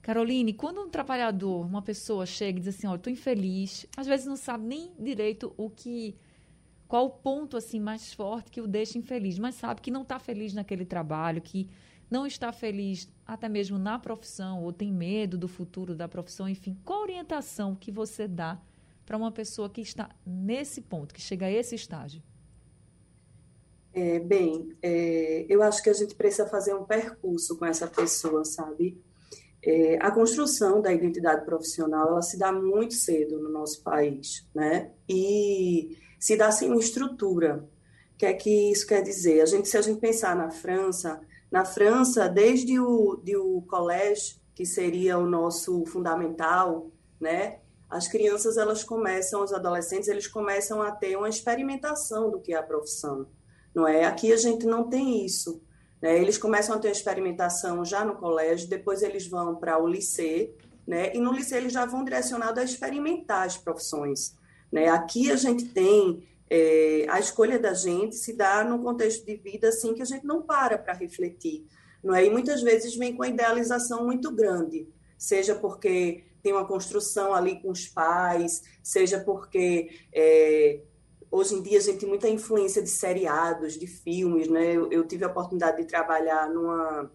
Caroline, 0.00 0.52
quando 0.52 0.80
um 0.80 0.88
trabalhador, 0.88 1.66
uma 1.66 1.82
pessoa 1.82 2.24
chega 2.24 2.58
e 2.58 2.60
diz 2.60 2.74
assim, 2.74 2.86
olha, 2.86 2.96
estou 2.96 3.12
infeliz, 3.12 3.84
às 3.96 4.06
vezes 4.06 4.26
não 4.26 4.36
sabe 4.36 4.64
nem 4.64 4.92
direito 4.98 5.52
o 5.56 5.68
que, 5.68 6.14
qual 6.86 7.06
o 7.06 7.10
ponto 7.10 7.56
assim 7.56 7.80
mais 7.80 8.14
forte 8.14 8.50
que 8.50 8.60
o 8.60 8.66
deixa 8.66 8.96
infeliz, 8.96 9.38
mas 9.38 9.56
sabe 9.56 9.80
que 9.80 9.90
não 9.90 10.02
está 10.02 10.18
feliz 10.18 10.54
naquele 10.54 10.84
trabalho, 10.84 11.42
que 11.42 11.68
não 12.10 12.26
está 12.26 12.52
feliz 12.52 13.08
até 13.26 13.48
mesmo 13.48 13.78
na 13.78 13.98
profissão, 13.98 14.62
ou 14.62 14.72
tem 14.72 14.92
medo 14.92 15.36
do 15.36 15.48
futuro 15.48 15.94
da 15.94 16.08
profissão, 16.08 16.48
enfim, 16.48 16.76
qual 16.84 17.02
orientação 17.02 17.74
que 17.74 17.90
você 17.90 18.26
dá 18.26 18.60
para 19.04 19.16
uma 19.16 19.32
pessoa 19.32 19.68
que 19.68 19.80
está 19.80 20.10
nesse 20.26 20.80
ponto, 20.80 21.14
que 21.14 21.20
chega 21.20 21.46
a 21.46 21.50
esse 21.50 21.74
estágio? 21.74 22.22
É, 23.92 24.18
bem, 24.18 24.76
é, 24.82 25.46
eu 25.48 25.62
acho 25.62 25.82
que 25.82 25.90
a 25.90 25.94
gente 25.94 26.14
precisa 26.14 26.46
fazer 26.46 26.74
um 26.74 26.84
percurso 26.84 27.56
com 27.56 27.64
essa 27.64 27.86
pessoa, 27.86 28.44
sabe? 28.44 29.00
É, 29.62 29.98
a 30.00 30.10
construção 30.10 30.80
da 30.80 30.92
identidade 30.92 31.44
profissional, 31.44 32.08
ela 32.08 32.22
se 32.22 32.38
dá 32.38 32.52
muito 32.52 32.94
cedo 32.94 33.40
no 33.40 33.50
nosso 33.50 33.82
país, 33.82 34.46
né? 34.54 34.92
E 35.08 35.96
se 36.18 36.36
dá 36.36 36.50
sem 36.50 36.70
uma 36.70 36.78
estrutura. 36.78 37.68
O 38.14 38.18
que 38.18 38.26
é 38.26 38.32
que 38.32 38.70
isso 38.70 38.86
quer 38.86 39.02
dizer? 39.02 39.40
A 39.40 39.46
gente, 39.46 39.68
se 39.68 39.76
a 39.76 39.82
gente 39.82 40.00
pensar 40.00 40.36
na 40.36 40.50
França, 40.50 41.20
na 41.50 41.64
França, 41.64 42.28
desde 42.28 42.78
o, 42.78 43.16
de 43.22 43.36
o 43.36 43.62
colégio, 43.62 44.36
que 44.54 44.66
seria 44.66 45.18
o 45.18 45.26
nosso 45.26 45.84
fundamental, 45.86 46.90
né? 47.20 47.60
As 47.88 48.06
crianças, 48.06 48.58
elas 48.58 48.84
começam, 48.84 49.42
os 49.42 49.52
adolescentes, 49.52 50.08
eles 50.08 50.26
começam 50.26 50.82
a 50.82 50.90
ter 50.90 51.16
uma 51.16 51.28
experimentação 51.28 52.30
do 52.30 52.40
que 52.40 52.52
é 52.52 52.56
a 52.56 52.62
profissão, 52.62 53.26
não 53.74 53.86
é? 53.88 54.04
Aqui 54.04 54.32
a 54.32 54.36
gente 54.36 54.66
não 54.66 54.88
tem 54.88 55.24
isso, 55.24 55.62
né? 56.02 56.18
Eles 56.18 56.36
começam 56.36 56.74
a 56.74 56.78
ter 56.78 56.88
uma 56.88 56.92
experimentação 56.92 57.84
já 57.84 58.04
no 58.04 58.16
colégio, 58.16 58.68
depois 58.68 59.02
eles 59.02 59.26
vão 59.26 59.56
para 59.56 59.82
o 59.82 59.86
liceu, 59.86 60.54
né? 60.86 61.14
E 61.14 61.18
no 61.18 61.32
liceu 61.32 61.58
eles 61.58 61.72
já 61.72 61.86
vão 61.86 62.04
direcionados 62.04 62.58
a 62.58 62.64
experimentar 62.64 63.46
as 63.46 63.56
profissões, 63.56 64.36
né? 64.70 64.88
Aqui 64.88 65.30
a 65.30 65.36
gente 65.36 65.66
tem 65.66 66.28
é, 66.50 67.06
a 67.08 67.20
escolha 67.20 67.58
da 67.58 67.74
gente 67.74 68.16
se 68.16 68.32
dá 68.32 68.64
num 68.64 68.82
contexto 68.82 69.24
de 69.24 69.36
vida 69.36 69.68
assim 69.68 69.94
que 69.94 70.02
a 70.02 70.04
gente 70.04 70.26
não 70.26 70.42
para 70.42 70.78
para 70.78 70.94
refletir, 70.94 71.66
não 72.02 72.14
é? 72.14 72.24
E 72.24 72.30
muitas 72.30 72.62
vezes 72.62 72.96
vem 72.96 73.14
com 73.14 73.22
a 73.22 73.28
idealização 73.28 74.04
muito 74.04 74.30
grande, 74.30 74.88
seja 75.16 75.54
porque 75.54 76.24
tem 76.42 76.52
uma 76.52 76.66
construção 76.66 77.34
ali 77.34 77.60
com 77.60 77.70
os 77.70 77.88
pais, 77.88 78.62
seja 78.82 79.20
porque 79.20 79.90
é, 80.12 80.80
hoje 81.30 81.54
em 81.54 81.62
dia 81.62 81.78
a 81.78 81.82
gente 81.82 81.98
tem 81.98 82.08
muita 82.08 82.28
influência 82.28 82.82
de 82.82 82.88
seriados, 82.88 83.78
de 83.78 83.86
filmes, 83.86 84.48
né? 84.48 84.72
Eu, 84.72 84.90
eu 84.90 85.06
tive 85.06 85.24
a 85.24 85.28
oportunidade 85.28 85.78
de 85.78 85.84
trabalhar 85.84 86.48
numa, 86.48 87.10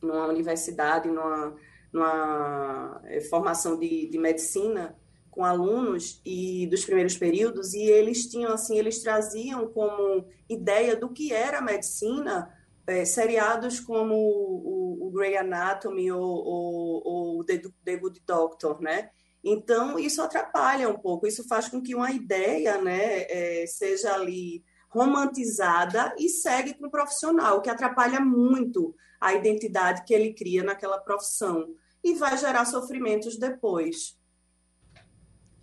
numa 0.00 0.26
universidade, 0.28 1.08
numa, 1.08 1.54
numa 1.92 3.00
é, 3.04 3.20
formação 3.20 3.78
de, 3.78 4.08
de 4.08 4.18
medicina, 4.18 4.96
com 5.36 5.44
alunos 5.44 6.18
e 6.24 6.66
dos 6.68 6.82
primeiros 6.82 7.14
períodos 7.14 7.74
e 7.74 7.82
eles 7.82 8.26
tinham 8.26 8.54
assim 8.54 8.78
eles 8.78 9.02
traziam 9.02 9.68
como 9.68 10.26
ideia 10.48 10.96
do 10.96 11.10
que 11.10 11.30
era 11.30 11.58
a 11.58 11.62
medicina 11.62 12.50
é, 12.86 13.04
seriados 13.04 13.78
como 13.78 14.14
o, 14.14 15.06
o 15.06 15.10
Grey 15.10 15.36
Anatomy 15.36 16.10
ou, 16.10 16.22
ou, 16.22 17.02
ou 17.04 17.44
The, 17.44 17.62
The 17.84 17.96
Good 17.96 18.22
Doctor, 18.26 18.80
né? 18.80 19.10
Então 19.44 19.98
isso 19.98 20.22
atrapalha 20.22 20.88
um 20.88 20.98
pouco, 20.98 21.26
isso 21.26 21.46
faz 21.46 21.68
com 21.68 21.82
que 21.82 21.94
uma 21.94 22.10
ideia, 22.10 22.80
né, 22.80 23.26
é, 23.28 23.66
seja 23.66 24.14
ali 24.14 24.64
romantizada 24.88 26.14
e 26.18 26.30
segue 26.30 26.74
com 26.74 26.86
o 26.86 26.90
profissional, 26.90 27.58
o 27.58 27.60
que 27.60 27.68
atrapalha 27.68 28.20
muito 28.20 28.94
a 29.20 29.34
identidade 29.34 30.02
que 30.04 30.14
ele 30.14 30.32
cria 30.32 30.64
naquela 30.64 30.98
profissão 30.98 31.74
e 32.02 32.14
vai 32.14 32.38
gerar 32.38 32.64
sofrimentos 32.64 33.36
depois. 33.36 34.15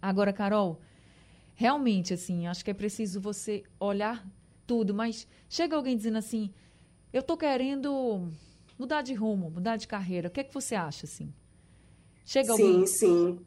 Agora, 0.03 0.33
Carol, 0.33 0.81
realmente, 1.55 2.13
assim, 2.13 2.45
acho 2.45 2.61
que 2.65 2.69
é 2.69 2.73
preciso 2.73 3.21
você 3.21 3.63
olhar 3.79 4.27
tudo, 4.67 4.93
mas 4.93 5.25
chega 5.47 5.77
alguém 5.77 5.95
dizendo 5.95 6.17
assim, 6.17 6.51
eu 7.13 7.21
estou 7.21 7.37
querendo 7.37 8.27
mudar 8.77 9.01
de 9.01 9.13
rumo, 9.13 9.49
mudar 9.49 9.77
de 9.77 9.87
carreira. 9.87 10.27
O 10.27 10.31
que 10.31 10.41
é 10.41 10.43
que 10.43 10.53
você 10.53 10.75
acha, 10.75 11.05
assim? 11.05 11.33
Chega 12.25 12.51
alguém... 12.51 12.85
Sim, 12.85 12.85
sim. 12.85 13.39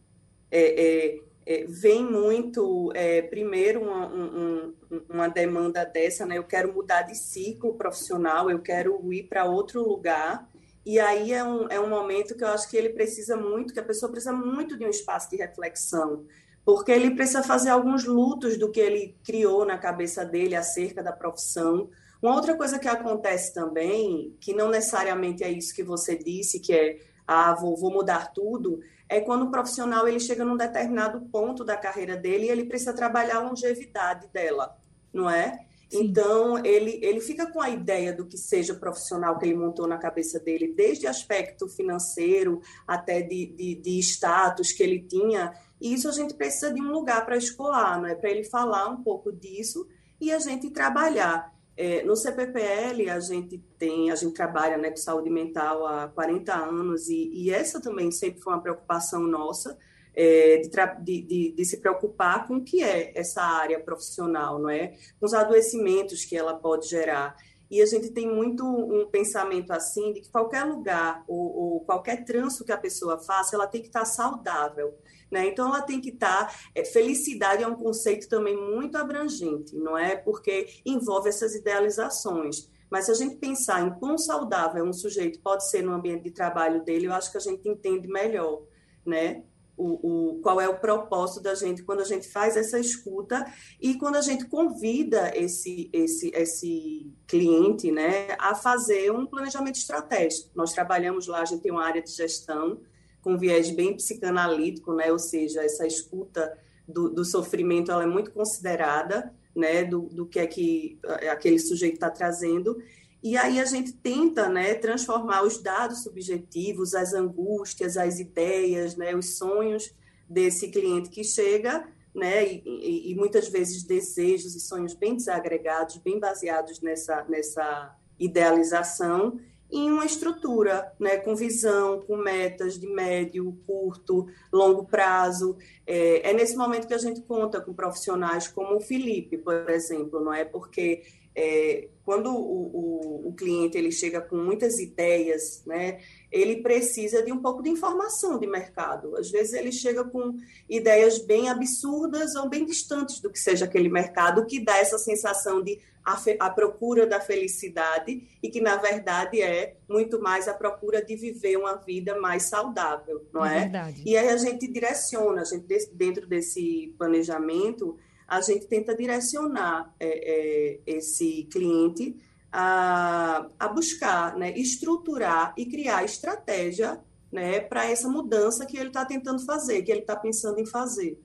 É, 0.50 0.86
é, 0.86 1.20
é, 1.44 1.64
vem 1.66 2.02
muito, 2.02 2.90
é, 2.94 3.20
primeiro, 3.20 3.82
uma, 3.82 4.06
um, 4.06 4.74
uma 5.10 5.28
demanda 5.28 5.84
dessa, 5.84 6.24
né? 6.24 6.38
Eu 6.38 6.44
quero 6.44 6.72
mudar 6.72 7.02
de 7.02 7.14
ciclo 7.18 7.74
profissional, 7.74 8.50
eu 8.50 8.60
quero 8.60 9.12
ir 9.12 9.24
para 9.24 9.44
outro 9.44 9.86
lugar. 9.86 10.50
E 10.86 10.98
aí 10.98 11.34
é 11.34 11.44
um, 11.44 11.68
é 11.68 11.78
um 11.78 11.90
momento 11.90 12.34
que 12.34 12.44
eu 12.44 12.48
acho 12.48 12.70
que 12.70 12.78
ele 12.78 12.88
precisa 12.88 13.36
muito, 13.36 13.74
que 13.74 13.80
a 13.80 13.84
pessoa 13.84 14.10
precisa 14.10 14.32
muito 14.32 14.78
de 14.78 14.86
um 14.86 14.88
espaço 14.88 15.28
de 15.28 15.36
reflexão 15.36 16.24
porque 16.66 16.90
ele 16.90 17.12
precisa 17.12 17.44
fazer 17.44 17.70
alguns 17.70 18.04
lutos 18.04 18.58
do 18.58 18.72
que 18.72 18.80
ele 18.80 19.16
criou 19.22 19.64
na 19.64 19.78
cabeça 19.78 20.24
dele 20.24 20.56
acerca 20.56 21.00
da 21.00 21.12
profissão. 21.12 21.88
Uma 22.20 22.34
outra 22.34 22.56
coisa 22.56 22.76
que 22.76 22.88
acontece 22.88 23.54
também, 23.54 24.36
que 24.40 24.52
não 24.52 24.68
necessariamente 24.68 25.44
é 25.44 25.50
isso 25.50 25.72
que 25.72 25.84
você 25.84 26.18
disse, 26.18 26.58
que 26.58 26.72
é, 26.72 26.98
ah, 27.24 27.54
vou, 27.54 27.76
vou 27.76 27.92
mudar 27.92 28.32
tudo, 28.32 28.80
é 29.08 29.20
quando 29.20 29.44
o 29.44 29.50
profissional 29.52 30.08
ele 30.08 30.18
chega 30.18 30.44
num 30.44 30.56
determinado 30.56 31.20
ponto 31.30 31.64
da 31.64 31.76
carreira 31.76 32.16
dele 32.16 32.46
e 32.46 32.50
ele 32.50 32.64
precisa 32.64 32.92
trabalhar 32.92 33.36
a 33.36 33.48
longevidade 33.48 34.26
dela, 34.32 34.76
não 35.12 35.30
é? 35.30 35.64
Sim. 35.88 36.02
Então, 36.02 36.64
ele, 36.64 36.98
ele 37.00 37.20
fica 37.20 37.46
com 37.46 37.60
a 37.60 37.70
ideia 37.70 38.12
do 38.12 38.26
que 38.26 38.36
seja 38.36 38.74
profissional 38.74 39.38
que 39.38 39.46
ele 39.46 39.54
montou 39.54 39.86
na 39.86 39.98
cabeça 39.98 40.40
dele, 40.40 40.74
desde 40.76 41.06
aspecto 41.06 41.68
financeiro 41.68 42.60
até 42.88 43.22
de, 43.22 43.46
de, 43.46 43.74
de 43.76 43.98
status 44.00 44.72
que 44.72 44.82
ele 44.82 44.98
tinha, 44.98 45.54
e 45.80 45.94
isso 45.94 46.08
a 46.08 46.12
gente 46.12 46.34
precisa 46.34 46.72
de 46.72 46.80
um 46.80 46.90
lugar 46.90 47.24
para 47.24 47.36
escoar, 47.36 48.00
não 48.00 48.08
é? 48.08 48.14
Para 48.14 48.30
ele 48.30 48.44
falar 48.44 48.88
um 48.88 49.02
pouco 49.02 49.32
disso 49.32 49.86
e 50.20 50.32
a 50.32 50.38
gente 50.38 50.70
trabalhar. 50.70 51.54
É, 51.76 52.02
no 52.04 52.16
CPPL 52.16 53.10
a 53.10 53.20
gente 53.20 53.58
tem, 53.78 54.10
a 54.10 54.14
gente 54.14 54.32
trabalha 54.32 54.78
né, 54.78 54.90
com 54.90 54.96
saúde 54.96 55.28
mental 55.28 55.86
há 55.86 56.08
40 56.08 56.54
anos 56.54 57.08
e, 57.08 57.30
e 57.34 57.50
essa 57.50 57.82
também 57.82 58.10
sempre 58.10 58.40
foi 58.40 58.54
uma 58.54 58.62
preocupação 58.62 59.20
nossa 59.20 59.76
é, 60.14 60.62
de, 60.62 61.22
de, 61.22 61.52
de, 61.52 61.64
se 61.66 61.76
preocupar 61.76 62.48
com 62.48 62.56
o 62.56 62.64
que 62.64 62.82
é 62.82 63.12
essa 63.14 63.42
área 63.42 63.78
profissional, 63.78 64.58
não 64.58 64.70
é? 64.70 64.94
Com 65.20 65.26
os 65.26 65.34
adoecimentos 65.34 66.24
que 66.24 66.34
ela 66.34 66.54
pode 66.54 66.88
gerar. 66.88 67.36
E 67.70 67.82
a 67.82 67.86
gente 67.86 68.10
tem 68.10 68.26
muito 68.26 68.64
um 68.64 69.06
pensamento 69.10 69.72
assim 69.72 70.12
de 70.12 70.20
que 70.20 70.30
qualquer 70.30 70.64
lugar 70.64 71.22
ou, 71.28 71.74
ou 71.74 71.80
qualquer 71.80 72.24
trânsito 72.24 72.64
que 72.64 72.72
a 72.72 72.78
pessoa 72.78 73.18
faça, 73.18 73.54
ela 73.54 73.66
tem 73.66 73.82
que 73.82 73.88
estar 73.88 74.04
saudável. 74.06 74.94
Né? 75.30 75.46
Então, 75.46 75.68
ela 75.68 75.82
tem 75.82 76.00
que 76.00 76.10
estar. 76.10 76.54
É, 76.74 76.84
felicidade 76.84 77.62
é 77.62 77.66
um 77.66 77.74
conceito 77.74 78.28
também 78.28 78.56
muito 78.56 78.96
abrangente, 78.96 79.74
não 79.76 79.96
é? 79.98 80.16
Porque 80.16 80.68
envolve 80.84 81.28
essas 81.28 81.54
idealizações. 81.54 82.70
Mas 82.90 83.06
se 83.06 83.10
a 83.10 83.14
gente 83.14 83.36
pensar 83.36 83.84
em 83.84 83.90
quão 83.98 84.16
saudável 84.16 84.84
um 84.84 84.92
sujeito 84.92 85.40
pode 85.40 85.68
ser 85.68 85.82
no 85.82 85.92
ambiente 85.92 86.24
de 86.24 86.30
trabalho 86.30 86.84
dele, 86.84 87.06
eu 87.06 87.12
acho 87.12 87.30
que 87.30 87.36
a 87.36 87.40
gente 87.40 87.68
entende 87.68 88.06
melhor, 88.08 88.62
né? 89.04 89.42
O, 89.78 90.36
o, 90.36 90.40
qual 90.40 90.58
é 90.58 90.66
o 90.66 90.80
propósito 90.80 91.42
da 91.42 91.54
gente 91.54 91.82
quando 91.82 92.00
a 92.00 92.04
gente 92.04 92.26
faz 92.26 92.56
essa 92.56 92.78
escuta 92.78 93.44
e 93.78 93.98
quando 93.98 94.16
a 94.16 94.22
gente 94.22 94.46
convida 94.46 95.30
esse, 95.36 95.90
esse, 95.92 96.30
esse 96.34 97.12
cliente 97.26 97.92
né, 97.92 98.28
a 98.38 98.54
fazer 98.54 99.12
um 99.12 99.26
planejamento 99.26 99.76
estratégico. 99.76 100.48
Nós 100.54 100.72
trabalhamos 100.72 101.26
lá, 101.26 101.42
a 101.42 101.44
gente 101.44 101.60
tem 101.60 101.72
uma 101.72 101.84
área 101.84 102.00
de 102.00 102.10
gestão 102.10 102.80
com 103.26 103.36
viés 103.36 103.72
bem 103.72 103.92
psicanalítico, 103.92 104.94
né, 104.94 105.10
ou 105.10 105.18
seja, 105.18 105.60
essa 105.60 105.84
escuta 105.84 106.56
do, 106.86 107.10
do 107.10 107.24
sofrimento 107.24 107.90
ela 107.90 108.04
é 108.04 108.06
muito 108.06 108.30
considerada, 108.30 109.34
né, 109.52 109.82
do, 109.82 110.02
do 110.02 110.24
que 110.24 110.38
é 110.38 110.46
que 110.46 110.96
aquele 111.28 111.58
sujeito 111.58 111.94
está 111.94 112.08
trazendo. 112.08 112.80
E 113.20 113.36
aí 113.36 113.58
a 113.58 113.64
gente 113.64 113.92
tenta 113.94 114.48
né, 114.48 114.74
transformar 114.74 115.42
os 115.42 115.60
dados 115.60 116.04
subjetivos, 116.04 116.94
as 116.94 117.14
angústias, 117.14 117.96
as 117.96 118.20
ideias, 118.20 118.94
né, 118.94 119.12
os 119.16 119.36
sonhos 119.36 119.92
desse 120.30 120.68
cliente 120.68 121.10
que 121.10 121.24
chega, 121.24 121.84
né, 122.14 122.46
e, 122.46 123.10
e 123.10 123.14
muitas 123.16 123.48
vezes 123.48 123.82
desejos 123.82 124.54
e 124.54 124.60
sonhos 124.60 124.94
bem 124.94 125.16
desagregados, 125.16 125.96
bem 125.96 126.20
baseados 126.20 126.80
nessa, 126.80 127.24
nessa 127.28 127.92
idealização, 128.20 129.40
em 129.70 129.90
uma 129.90 130.04
estrutura, 130.04 130.92
né, 130.98 131.16
com 131.16 131.34
visão, 131.34 132.00
com 132.02 132.16
metas 132.16 132.78
de 132.78 132.86
médio, 132.86 133.56
curto, 133.66 134.26
longo 134.52 134.84
prazo. 134.84 135.56
É, 135.86 136.30
é, 136.30 136.32
nesse 136.32 136.56
momento 136.56 136.86
que 136.86 136.94
a 136.94 136.98
gente 136.98 137.20
conta 137.22 137.60
com 137.60 137.74
profissionais 137.74 138.48
como 138.48 138.76
o 138.76 138.80
Felipe, 138.80 139.36
por 139.38 139.68
exemplo, 139.68 140.20
não 140.20 140.32
é? 140.32 140.44
Porque 140.44 141.02
é, 141.34 141.88
quando 142.04 142.34
o, 142.34 143.24
o, 143.24 143.28
o, 143.28 143.32
cliente 143.34 143.76
ele 143.76 143.92
chega 143.92 144.20
com 144.20 144.36
muitas 144.36 144.78
ideias, 144.78 145.62
né, 145.66 146.00
ele 146.30 146.62
precisa 146.62 147.22
de 147.22 147.32
um 147.32 147.38
pouco 147.38 147.62
de 147.62 147.70
informação 147.70 148.38
de 148.38 148.46
mercado. 148.46 149.16
Às 149.16 149.30
vezes 149.30 149.54
ele 149.54 149.72
chega 149.72 150.04
com 150.04 150.36
ideias 150.68 151.18
bem 151.18 151.48
absurdas 151.48 152.34
ou 152.34 152.48
bem 152.48 152.64
distantes 152.64 153.20
do 153.20 153.30
que 153.30 153.38
seja 153.38 153.64
aquele 153.64 153.88
mercado, 153.88 154.46
que 154.46 154.60
dá 154.60 154.76
essa 154.78 154.98
sensação 154.98 155.62
de 155.62 155.80
a, 156.04 156.16
a, 156.40 156.50
procura 156.50 157.04
da 157.04 157.20
felicidade 157.20 158.22
e 158.40 158.48
que 158.48 158.60
na 158.60 158.76
verdade 158.76 159.42
é 159.42 159.74
muito 159.88 160.20
mais 160.20 160.46
a 160.46 160.54
procura 160.54 161.04
de 161.04 161.16
viver 161.16 161.56
uma 161.56 161.74
vida 161.74 162.18
mais 162.20 162.44
saudável, 162.44 163.26
não 163.32 163.44
é? 163.44 163.64
é? 163.64 163.94
E 164.04 164.16
aí 164.16 164.28
a 164.28 164.36
gente 164.36 164.68
direciona, 164.68 165.42
a 165.42 165.44
gente 165.44 165.66
dentro 165.92 166.26
desse 166.26 166.94
planejamento 166.96 167.98
a 168.28 168.40
gente 168.40 168.66
tenta 168.66 168.94
direcionar 168.94 169.94
é, 170.00 170.08
é, 170.08 170.80
esse 170.86 171.44
cliente 171.44 172.16
a, 172.52 173.48
a 173.58 173.68
buscar, 173.68 174.36
né, 174.36 174.56
estruturar 174.56 175.54
e 175.56 175.66
criar 175.66 176.04
estratégia 176.04 177.00
né, 177.30 177.60
para 177.60 177.84
essa 177.90 178.08
mudança 178.08 178.64
que 178.64 178.76
ele 178.76 178.88
está 178.88 179.04
tentando 179.04 179.44
fazer, 179.44 179.82
que 179.82 179.90
ele 179.90 180.00
está 180.00 180.16
pensando 180.16 180.58
em 180.58 180.66
fazer. 180.66 181.18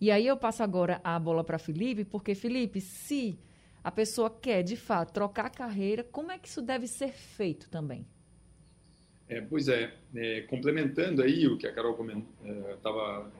E 0.00 0.10
aí 0.10 0.26
eu 0.26 0.36
passo 0.36 0.62
agora 0.62 1.00
a 1.02 1.18
bola 1.18 1.42
para 1.42 1.58
Felipe, 1.58 2.04
porque 2.04 2.34
Felipe, 2.34 2.80
se 2.80 3.38
a 3.82 3.90
pessoa 3.90 4.28
quer 4.28 4.62
de 4.62 4.76
fato 4.76 5.12
trocar 5.12 5.46
a 5.46 5.50
carreira, 5.50 6.04
como 6.04 6.30
é 6.30 6.38
que 6.38 6.48
isso 6.48 6.60
deve 6.60 6.86
ser 6.86 7.12
feito 7.12 7.70
também? 7.70 8.06
É, 9.28 9.40
pois 9.40 9.68
é, 9.68 9.92
é, 10.14 10.42
complementando 10.42 11.22
aí 11.22 11.46
o 11.46 11.56
que 11.56 11.66
a 11.66 11.72
Carol 11.72 11.96
estava 12.74 13.32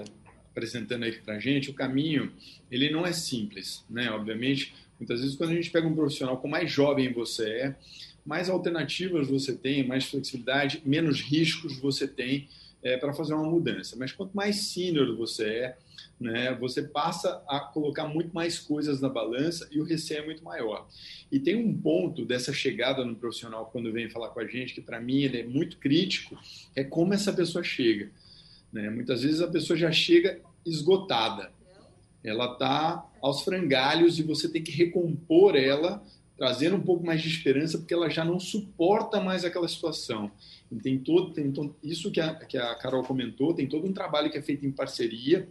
é, 0.00 0.04
apresentando 0.50 1.04
aí 1.04 1.12
para 1.12 1.34
a 1.34 1.38
gente, 1.38 1.70
o 1.70 1.74
caminho 1.74 2.32
ele 2.70 2.90
não 2.90 3.06
é 3.06 3.12
simples, 3.12 3.84
né? 3.88 4.10
Obviamente, 4.10 4.74
muitas 4.98 5.20
vezes 5.20 5.36
quando 5.36 5.50
a 5.50 5.54
gente 5.54 5.70
pega 5.70 5.86
um 5.86 5.94
profissional 5.94 6.36
com 6.38 6.48
mais 6.48 6.70
jovem 6.70 7.12
você 7.12 7.48
é, 7.48 7.76
mais 8.24 8.50
alternativas 8.50 9.28
você 9.28 9.54
tem, 9.54 9.86
mais 9.86 10.04
flexibilidade, 10.04 10.82
menos 10.84 11.20
riscos 11.20 11.78
você 11.78 12.06
tem 12.06 12.46
é, 12.82 12.96
para 12.96 13.14
fazer 13.14 13.34
uma 13.34 13.48
mudança. 13.48 13.96
Mas 13.96 14.12
quanto 14.12 14.36
mais 14.36 14.56
sênior 14.56 15.16
você 15.16 15.44
é, 15.44 15.76
né, 16.20 16.52
você 16.54 16.82
passa 16.82 17.42
a 17.48 17.60
colocar 17.60 18.06
muito 18.06 18.34
mais 18.34 18.58
coisas 18.58 19.00
na 19.00 19.08
balança 19.08 19.68
e 19.70 19.80
o 19.80 19.84
receio 19.84 20.22
é 20.22 20.26
muito 20.26 20.44
maior. 20.44 20.86
E 21.30 21.38
tem 21.38 21.56
um 21.56 21.72
ponto 21.72 22.24
dessa 22.24 22.52
chegada 22.52 23.04
no 23.04 23.14
profissional 23.14 23.66
quando 23.72 23.92
vem 23.92 24.10
falar 24.10 24.28
com 24.28 24.40
a 24.40 24.46
gente 24.46 24.74
que 24.74 24.80
para 24.80 25.00
mim 25.00 25.22
ele 25.22 25.40
é 25.40 25.44
muito 25.44 25.78
crítico, 25.78 26.36
é 26.74 26.82
como 26.82 27.14
essa 27.14 27.32
pessoa 27.32 27.62
chega. 27.62 28.10
Né? 28.72 28.90
Muitas 28.90 29.22
vezes 29.22 29.40
a 29.40 29.48
pessoa 29.48 29.76
já 29.76 29.90
chega 29.90 30.40
esgotada. 30.66 31.50
Ela 32.22 32.52
está 32.52 33.06
aos 33.22 33.42
frangalhos 33.42 34.18
e 34.18 34.22
você 34.22 34.48
tem 34.48 34.62
que 34.62 34.72
recompor 34.72 35.56
ela, 35.56 36.02
trazendo 36.36 36.76
um 36.76 36.80
pouco 36.80 37.04
mais 37.04 37.20
de 37.20 37.28
esperança, 37.28 37.78
porque 37.78 37.94
ela 37.94 38.08
já 38.08 38.24
não 38.24 38.38
suporta 38.38 39.20
mais 39.20 39.44
aquela 39.44 39.68
situação. 39.68 40.30
E 40.70 40.76
tem 40.76 40.98
todo, 40.98 41.32
tem 41.32 41.50
todo, 41.50 41.74
isso 41.82 42.10
que 42.10 42.20
a, 42.20 42.34
que 42.34 42.56
a 42.56 42.74
Carol 42.74 43.02
comentou, 43.02 43.54
tem 43.54 43.66
todo 43.66 43.86
um 43.86 43.92
trabalho 43.92 44.30
que 44.30 44.38
é 44.38 44.42
feito 44.42 44.64
em 44.64 44.70
parceria 44.70 45.48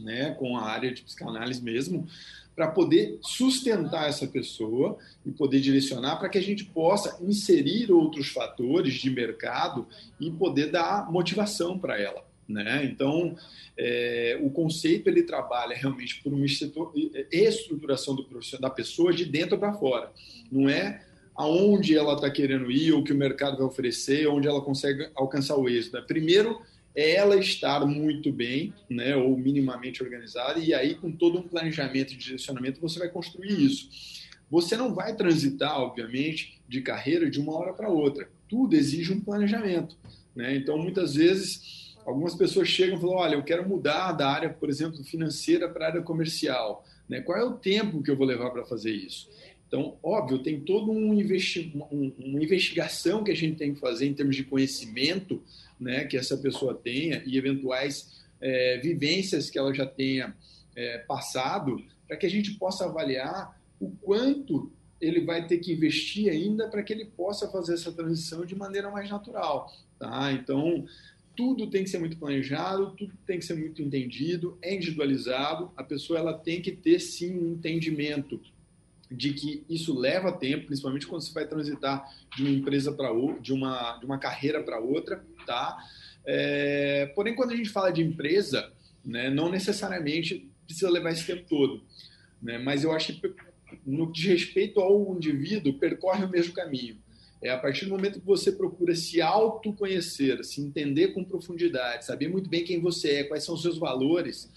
né, 0.00 0.32
com 0.32 0.56
a 0.56 0.64
área 0.64 0.92
de 0.92 1.02
psicanálise 1.02 1.62
mesmo, 1.62 2.06
para 2.54 2.68
poder 2.68 3.18
sustentar 3.20 4.08
essa 4.08 4.26
pessoa 4.26 4.96
e 5.26 5.30
poder 5.30 5.60
direcionar 5.60 6.16
para 6.16 6.28
que 6.28 6.38
a 6.38 6.42
gente 6.42 6.64
possa 6.64 7.22
inserir 7.22 7.92
outros 7.92 8.28
fatores 8.28 8.94
de 8.94 9.10
mercado 9.10 9.86
e 10.18 10.30
poder 10.30 10.70
dar 10.70 11.10
motivação 11.10 11.78
para 11.78 12.00
ela. 12.00 12.25
Né? 12.48 12.84
Então, 12.84 13.36
é, 13.76 14.38
o 14.40 14.50
conceito 14.50 15.08
ele 15.08 15.22
trabalha 15.22 15.74
realmente 15.74 16.22
por 16.22 16.32
uma 16.32 16.46
estruturação 16.46 18.14
do 18.14 18.26
da 18.60 18.70
pessoa 18.70 19.12
de 19.12 19.24
dentro 19.24 19.58
para 19.58 19.72
fora. 19.72 20.12
Não 20.50 20.68
é 20.68 21.02
aonde 21.34 21.96
ela 21.96 22.14
está 22.14 22.30
querendo 22.30 22.70
ir, 22.70 22.92
ou 22.92 23.04
que 23.04 23.12
o 23.12 23.16
mercado 23.16 23.58
vai 23.58 23.66
oferecer, 23.66 24.26
onde 24.26 24.48
ela 24.48 24.62
consegue 24.62 25.08
alcançar 25.14 25.56
o 25.56 25.68
êxito. 25.68 26.00
Primeiro, 26.06 26.62
é 26.94 27.14
ela 27.14 27.36
estar 27.36 27.84
muito 27.84 28.32
bem, 28.32 28.72
né, 28.88 29.14
ou 29.14 29.36
minimamente 29.36 30.02
organizada, 30.02 30.58
e 30.58 30.72
aí, 30.72 30.94
com 30.94 31.12
todo 31.12 31.38
um 31.38 31.42
planejamento 31.42 32.14
e 32.14 32.16
direcionamento, 32.16 32.80
você 32.80 32.98
vai 32.98 33.10
construir 33.10 33.52
isso. 33.52 33.90
Você 34.50 34.76
não 34.76 34.94
vai 34.94 35.14
transitar, 35.14 35.78
obviamente, 35.78 36.58
de 36.66 36.80
carreira 36.80 37.28
de 37.28 37.38
uma 37.38 37.52
hora 37.54 37.74
para 37.74 37.90
outra. 37.90 38.28
Tudo 38.48 38.74
exige 38.74 39.12
um 39.12 39.20
planejamento. 39.20 39.96
Né? 40.34 40.56
Então, 40.56 40.78
muitas 40.78 41.14
vezes 41.16 41.85
algumas 42.06 42.34
pessoas 42.34 42.68
chegam 42.68 42.96
e 42.96 43.00
falam: 43.00 43.16
olha, 43.16 43.34
eu 43.34 43.42
quero 43.42 43.68
mudar 43.68 44.12
da 44.12 44.30
área, 44.30 44.48
por 44.48 44.70
exemplo, 44.70 45.02
financeira 45.04 45.68
para 45.68 45.86
a 45.86 45.88
área 45.90 46.02
comercial. 46.02 46.84
Né? 47.08 47.20
Qual 47.20 47.36
é 47.36 47.44
o 47.44 47.52
tempo 47.52 48.02
que 48.02 48.10
eu 48.10 48.16
vou 48.16 48.26
levar 48.26 48.50
para 48.50 48.64
fazer 48.64 48.92
isso? 48.92 49.28
Então, 49.68 49.96
óbvio, 50.02 50.38
tem 50.38 50.60
toda 50.60 50.92
um 50.92 51.12
investi 51.12 51.72
um, 51.90 52.12
uma 52.18 52.42
investigação 52.42 53.24
que 53.24 53.32
a 53.32 53.36
gente 53.36 53.56
tem 53.56 53.74
que 53.74 53.80
fazer 53.80 54.06
em 54.06 54.14
termos 54.14 54.36
de 54.36 54.44
conhecimento 54.44 55.42
né, 55.78 56.04
que 56.04 56.16
essa 56.16 56.36
pessoa 56.36 56.72
tenha 56.72 57.22
e 57.26 57.36
eventuais 57.36 58.24
é, 58.40 58.78
vivências 58.78 59.50
que 59.50 59.58
ela 59.58 59.74
já 59.74 59.84
tenha 59.84 60.34
é, 60.74 60.98
passado, 60.98 61.82
para 62.06 62.16
que 62.16 62.26
a 62.26 62.30
gente 62.30 62.52
possa 62.52 62.84
avaliar 62.84 63.60
o 63.80 63.90
quanto 63.90 64.70
ele 65.00 65.24
vai 65.24 65.46
ter 65.46 65.58
que 65.58 65.72
investir 65.72 66.30
ainda 66.30 66.68
para 66.68 66.82
que 66.82 66.92
ele 66.92 67.04
possa 67.04 67.48
fazer 67.50 67.74
essa 67.74 67.92
transição 67.92 68.46
de 68.46 68.54
maneira 68.54 68.90
mais 68.90 69.10
natural. 69.10 69.70
Tá? 69.98 70.32
Então, 70.32 70.86
tudo 71.36 71.68
tem 71.68 71.84
que 71.84 71.90
ser 71.90 71.98
muito 71.98 72.16
planejado, 72.16 72.92
tudo 72.96 73.12
tem 73.26 73.38
que 73.38 73.44
ser 73.44 73.54
muito 73.54 73.82
entendido, 73.82 74.58
é 74.62 74.74
individualizado. 74.74 75.70
A 75.76 75.84
pessoa 75.84 76.18
ela 76.18 76.32
tem 76.32 76.60
que 76.62 76.72
ter 76.72 76.98
sim 76.98 77.36
um 77.36 77.52
entendimento 77.52 78.40
de 79.10 79.32
que 79.32 79.64
isso 79.68 79.96
leva 79.96 80.32
tempo, 80.32 80.66
principalmente 80.66 81.06
quando 81.06 81.22
você 81.22 81.32
vai 81.32 81.46
transitar 81.46 82.04
de 82.34 82.42
uma 82.42 82.50
empresa 82.50 82.90
para 82.90 83.12
outra, 83.12 83.40
de 83.40 83.52
uma, 83.52 83.98
de 83.98 84.06
uma 84.06 84.18
carreira 84.18 84.62
para 84.62 84.80
outra, 84.80 85.24
tá? 85.46 85.76
É, 86.24 87.06
porém, 87.14 87.34
quando 87.36 87.52
a 87.52 87.56
gente 87.56 87.68
fala 87.68 87.92
de 87.92 88.02
empresa, 88.02 88.72
né, 89.04 89.30
não 89.30 89.48
necessariamente 89.48 90.50
precisa 90.64 90.90
levar 90.90 91.12
esse 91.12 91.24
tempo 91.24 91.44
todo, 91.48 91.82
né? 92.42 92.58
Mas 92.58 92.82
eu 92.82 92.90
acho 92.92 93.12
que 93.20 93.34
no 93.84 94.10
que 94.10 94.20
diz 94.20 94.26
respeito 94.26 94.80
ao 94.80 95.14
indivíduo, 95.14 95.78
percorre 95.78 96.24
o 96.24 96.28
mesmo 96.28 96.52
caminho. 96.52 96.96
É 97.42 97.50
a 97.50 97.58
partir 97.58 97.84
do 97.84 97.90
momento 97.90 98.20
que 98.20 98.26
você 98.26 98.50
procura 98.50 98.94
se 98.94 99.20
autoconhecer, 99.20 100.42
se 100.44 100.60
entender 100.60 101.08
com 101.08 101.24
profundidade, 101.24 102.04
saber 102.04 102.28
muito 102.28 102.48
bem 102.48 102.64
quem 102.64 102.80
você 102.80 103.16
é, 103.16 103.24
quais 103.24 103.44
são 103.44 103.54
os 103.54 103.62
seus 103.62 103.78
valores, 103.78 104.50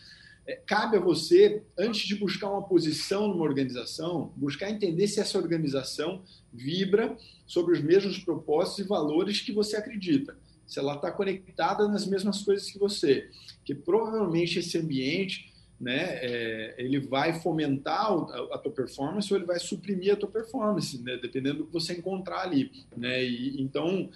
é, 0.50 0.56
cabe 0.66 0.98
a 0.98 1.00
você, 1.00 1.62
antes 1.78 2.08
de 2.08 2.16
buscar 2.16 2.50
uma 2.50 2.64
posição 2.64 3.28
numa 3.28 3.44
organização, 3.44 4.34
buscar 4.36 4.72
entender 4.72 5.08
se 5.08 5.20
essa 5.20 5.38
organização 5.38 6.24
vibra 6.52 7.16
sobre 7.46 7.74
os 7.74 7.82
mesmos 7.82 8.18
propósitos 8.18 8.80
e 8.80 8.88
valores 8.88 9.42
que 9.42 9.52
você 9.52 9.78
acredita. 9.78 10.36
Se 10.66 10.80
ela 10.80 10.96
está 10.96 11.12
conectada 11.12 11.88
nas 11.88 12.08
mesmas 12.08 12.42
coisas 12.42 12.72
que 12.72 12.80
você. 12.80 13.30
Que 13.64 13.76
provavelmente 13.76 14.58
esse 14.58 14.76
ambiente 14.78 15.49
né, 15.80 16.20
é, 16.22 16.76
ele 16.78 17.00
vai 17.00 17.40
fomentar 17.40 18.12
a, 18.12 18.56
a, 18.56 18.58
tua 18.58 18.72
performance 18.72 19.32
ou 19.32 19.40
ele 19.40 19.46
vai 19.46 19.60
suprimir 19.60 20.14
a 20.14 20.16
tua 20.16 20.30
performance, 20.30 21.02
né, 21.02 21.18
dependendo 21.18 21.60
do 21.60 21.66
que 21.66 21.74
você 21.74 21.94
encontrar 21.94 22.42
ali. 22.42 22.72
Né? 22.96 23.24
E, 23.24 23.62
então, 23.62 24.10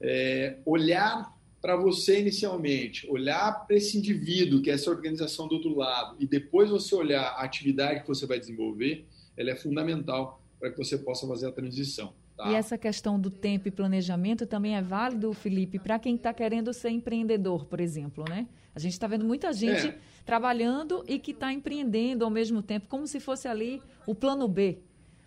é, 0.00 0.58
olhar 0.64 1.36
para 1.60 1.74
você 1.74 2.20
inicialmente, 2.20 3.10
olhar 3.10 3.66
para 3.66 3.76
esse 3.76 3.98
indivíduo, 3.98 4.62
que 4.62 4.70
é 4.70 4.74
essa 4.74 4.90
organização 4.90 5.48
do 5.48 5.56
outro 5.56 5.74
lado, 5.76 6.16
e 6.20 6.26
depois 6.26 6.70
você 6.70 6.94
olhar 6.94 7.22
a 7.22 7.42
atividade 7.42 8.02
que 8.02 8.06
você 8.06 8.26
vai 8.26 8.38
desenvolver, 8.38 9.04
ela 9.36 9.50
é 9.50 9.56
fundamental 9.56 10.40
para 10.60 10.70
que 10.70 10.78
você 10.78 10.96
possa 10.96 11.26
fazer 11.26 11.48
a 11.48 11.52
transição. 11.52 12.12
Tá? 12.36 12.52
E 12.52 12.54
essa 12.54 12.78
questão 12.78 13.18
do 13.18 13.30
tempo 13.30 13.66
e 13.66 13.70
planejamento 13.72 14.46
também 14.46 14.76
é 14.76 14.82
válido, 14.82 15.32
Felipe, 15.32 15.80
para 15.80 15.98
quem 15.98 16.14
está 16.14 16.32
querendo 16.32 16.72
ser 16.72 16.90
empreendedor, 16.90 17.64
por 17.64 17.80
exemplo, 17.80 18.24
né? 18.28 18.46
A 18.74 18.78
gente 18.78 18.92
está 18.92 19.08
vendo 19.08 19.24
muita 19.24 19.52
gente 19.52 19.88
é. 19.88 19.98
Trabalhando 20.28 21.02
e 21.08 21.18
que 21.18 21.30
está 21.30 21.50
empreendendo 21.54 22.22
ao 22.22 22.30
mesmo 22.30 22.60
tempo, 22.62 22.86
como 22.86 23.06
se 23.06 23.18
fosse 23.18 23.48
ali 23.48 23.80
o 24.06 24.14
plano 24.14 24.46
B 24.46 24.76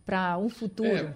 para 0.06 0.38
um 0.38 0.48
futuro. 0.48 0.90
É. 0.90 1.16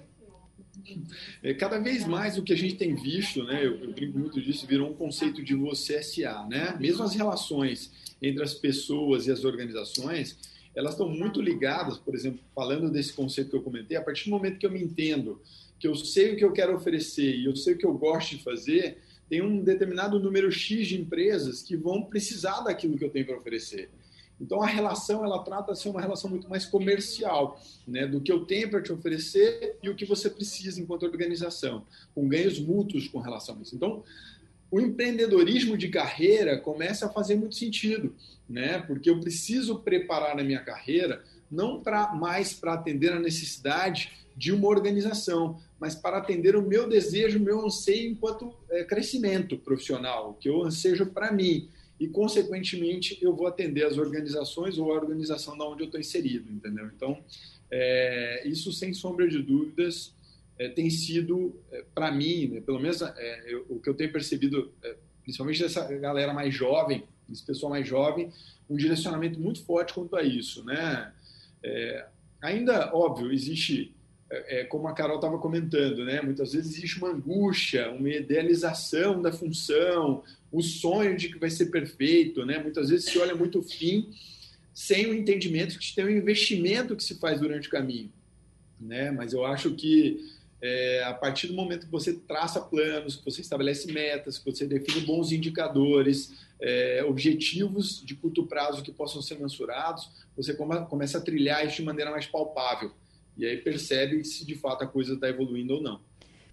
É, 1.43 1.53
cada 1.53 1.77
vez 1.77 2.03
mais 2.07 2.35
o 2.35 2.41
que 2.41 2.51
a 2.51 2.57
gente 2.57 2.77
tem 2.77 2.95
visto, 2.95 3.43
né, 3.43 3.63
eu, 3.63 3.75
eu, 3.75 3.93
brinco 3.93 4.17
muito 4.17 4.41
disso, 4.41 4.65
virou 4.65 4.89
um 4.89 4.95
conceito 4.95 5.43
de 5.43 5.53
você 5.53 6.01
SA, 6.01 6.47
né? 6.49 6.75
Mesmo 6.79 7.03
as 7.03 7.13
relações 7.13 7.91
entre 8.19 8.43
as 8.43 8.55
pessoas 8.55 9.27
e 9.27 9.31
as 9.31 9.45
organizações, 9.45 10.35
elas 10.75 10.93
estão 10.93 11.07
muito 11.07 11.39
ligadas, 11.39 11.99
por 11.99 12.15
exemplo, 12.15 12.39
falando 12.55 12.89
desse 12.89 13.13
conceito 13.13 13.51
que 13.51 13.55
eu 13.55 13.61
comentei, 13.61 13.95
a 13.95 14.01
partir 14.01 14.25
do 14.25 14.31
momento 14.31 14.57
que 14.57 14.65
eu 14.65 14.71
me 14.71 14.81
entendo 14.81 15.39
que 15.79 15.87
eu 15.87 15.95
sei 15.95 16.33
o 16.33 16.37
que 16.37 16.43
eu 16.43 16.51
quero 16.51 16.75
oferecer 16.75 17.35
e 17.35 17.45
eu 17.45 17.55
sei 17.55 17.75
o 17.75 17.77
que 17.77 17.85
eu 17.85 17.93
gosto 17.93 18.35
de 18.35 18.43
fazer, 18.43 18.97
tem 19.29 19.41
um 19.41 19.63
determinado 19.63 20.19
número 20.19 20.51
X 20.51 20.87
de 20.87 20.99
empresas 20.99 21.61
que 21.61 21.75
vão 21.75 22.03
precisar 22.03 22.61
daquilo 22.61 22.97
que 22.97 23.03
eu 23.03 23.09
tenho 23.09 23.25
para 23.25 23.37
oferecer. 23.37 23.89
Então 24.39 24.61
a 24.61 24.67
relação 24.67 25.23
ela 25.23 25.43
trata 25.43 25.73
de 25.73 25.79
ser 25.79 25.89
uma 25.89 26.01
relação 26.01 26.29
muito 26.29 26.49
mais 26.49 26.65
comercial, 26.65 27.61
né, 27.87 28.05
do 28.05 28.19
que 28.19 28.31
eu 28.31 28.45
tenho 28.45 28.69
para 28.69 28.81
te 28.81 28.91
oferecer 28.91 29.77
e 29.81 29.89
o 29.89 29.95
que 29.95 30.05
você 30.05 30.29
precisa 30.29 30.81
enquanto 30.81 31.03
organização, 31.03 31.85
com 32.13 32.27
ganhos 32.27 32.59
mútuos 32.59 33.07
com 33.07 33.19
relação 33.19 33.57
a 33.57 33.61
isso. 33.61 33.75
Então 33.75 34.03
o 34.69 34.81
empreendedorismo 34.81 35.77
de 35.77 35.87
carreira 35.87 36.57
começa 36.57 37.05
a 37.05 37.09
fazer 37.09 37.35
muito 37.35 37.55
sentido, 37.55 38.13
né? 38.49 38.79
Porque 38.79 39.09
eu 39.09 39.19
preciso 39.21 39.79
preparar 39.79 40.37
a 40.37 40.43
minha 40.43 40.59
carreira 40.59 41.23
não 41.49 41.81
para 41.81 42.13
mais 42.13 42.53
para 42.53 42.73
atender 42.73 43.13
a 43.13 43.19
necessidade 43.19 44.11
de 44.35 44.51
uma 44.51 44.67
organização, 44.67 45.59
mas 45.79 45.95
para 45.95 46.17
atender 46.17 46.55
o 46.55 46.61
meu 46.61 46.89
desejo, 46.89 47.39
meu 47.39 47.65
anseio 47.65 48.11
enquanto 48.11 48.53
é, 48.69 48.83
crescimento 48.83 49.57
profissional, 49.57 50.33
que 50.33 50.49
eu 50.49 50.63
ansejo 50.63 51.05
para 51.07 51.31
mim 51.31 51.69
e, 51.99 52.07
consequentemente, 52.07 53.17
eu 53.21 53.33
vou 53.33 53.47
atender 53.47 53.85
as 53.85 53.97
organizações 53.97 54.77
ou 54.77 54.91
a 54.91 54.95
organização 54.95 55.57
da 55.57 55.65
onde 55.65 55.83
eu 55.83 55.85
estou 55.85 55.99
inserido, 55.99 56.51
entendeu? 56.51 56.87
Então, 56.87 57.17
é, 57.71 58.43
isso, 58.45 58.71
sem 58.73 58.93
sombra 58.93 59.27
de 59.27 59.41
dúvidas, 59.41 60.13
é, 60.57 60.69
tem 60.69 60.89
sido, 60.89 61.55
é, 61.71 61.83
para 61.93 62.11
mim, 62.11 62.47
né, 62.47 62.61
pelo 62.61 62.79
menos 62.79 63.01
é, 63.01 63.43
eu, 63.47 63.65
o 63.69 63.79
que 63.79 63.89
eu 63.89 63.93
tenho 63.93 64.11
percebido, 64.11 64.73
é, 64.83 64.95
principalmente 65.23 65.61
dessa 65.61 65.85
galera 65.95 66.33
mais 66.33 66.53
jovem, 66.53 67.03
desse 67.27 67.43
pessoal 67.43 67.69
mais 67.69 67.87
jovem, 67.87 68.31
um 68.69 68.75
direcionamento 68.75 69.39
muito 69.39 69.63
forte 69.63 69.93
quanto 69.93 70.15
a 70.15 70.23
isso, 70.23 70.63
né? 70.63 71.11
É, 71.67 72.05
ainda, 72.39 72.95
óbvio, 72.95 73.31
existe 73.31 73.91
é, 74.29 74.63
como 74.65 74.87
a 74.87 74.93
Carol 74.93 75.15
estava 75.15 75.39
comentando, 75.39 76.05
né? 76.05 76.21
Muitas 76.21 76.53
vezes 76.53 76.77
existe 76.77 76.99
uma 76.99 77.09
angústia, 77.09 77.89
uma 77.89 78.09
idealização 78.09 79.19
da 79.19 79.31
função, 79.31 80.23
o 80.51 80.61
sonho 80.61 81.17
de 81.17 81.29
que 81.29 81.39
vai 81.39 81.49
ser 81.49 81.67
perfeito, 81.67 82.45
né? 82.45 82.59
Muitas 82.59 82.89
vezes 82.89 83.05
se 83.05 83.17
olha 83.17 83.33
muito 83.33 83.59
o 83.59 83.63
fim 83.63 84.09
sem 84.73 85.07
o 85.07 85.13
entendimento 85.13 85.79
que 85.79 85.95
tem 85.95 86.05
um 86.05 86.09
investimento 86.09 86.95
que 86.95 87.03
se 87.03 87.15
faz 87.15 87.39
durante 87.39 87.67
o 87.67 87.71
caminho, 87.71 88.11
né? 88.79 89.09
Mas 89.09 89.33
eu 89.33 89.43
acho 89.43 89.71
que 89.71 90.19
é, 90.61 91.03
a 91.03 91.13
partir 91.13 91.47
do 91.47 91.53
momento 91.53 91.85
que 91.85 91.91
você 91.91 92.13
traça 92.13 92.61
planos, 92.61 93.15
que 93.15 93.25
você 93.25 93.41
estabelece 93.41 93.91
metas, 93.91 94.37
que 94.37 94.45
você 94.51 94.67
define 94.67 95.01
bons 95.01 95.31
indicadores, 95.31 96.33
é, 96.59 97.03
objetivos 97.07 98.03
de 98.05 98.15
curto 98.15 98.45
prazo 98.45 98.83
que 98.83 98.91
possam 98.91 99.21
ser 99.21 99.39
mensurados, 99.39 100.09
você 100.35 100.53
come, 100.53 100.85
começa 100.85 101.17
a 101.17 101.21
trilhar 101.21 101.65
isso 101.65 101.77
de 101.77 101.83
maneira 101.83 102.11
mais 102.11 102.25
palpável. 102.25 102.91
E 103.37 103.45
aí 103.45 103.57
percebe 103.57 104.23
se 104.23 104.45
de 104.45 104.55
fato 104.55 104.83
a 104.83 104.87
coisa 104.87 105.13
está 105.13 105.27
evoluindo 105.27 105.75
ou 105.75 105.81
não. 105.81 105.99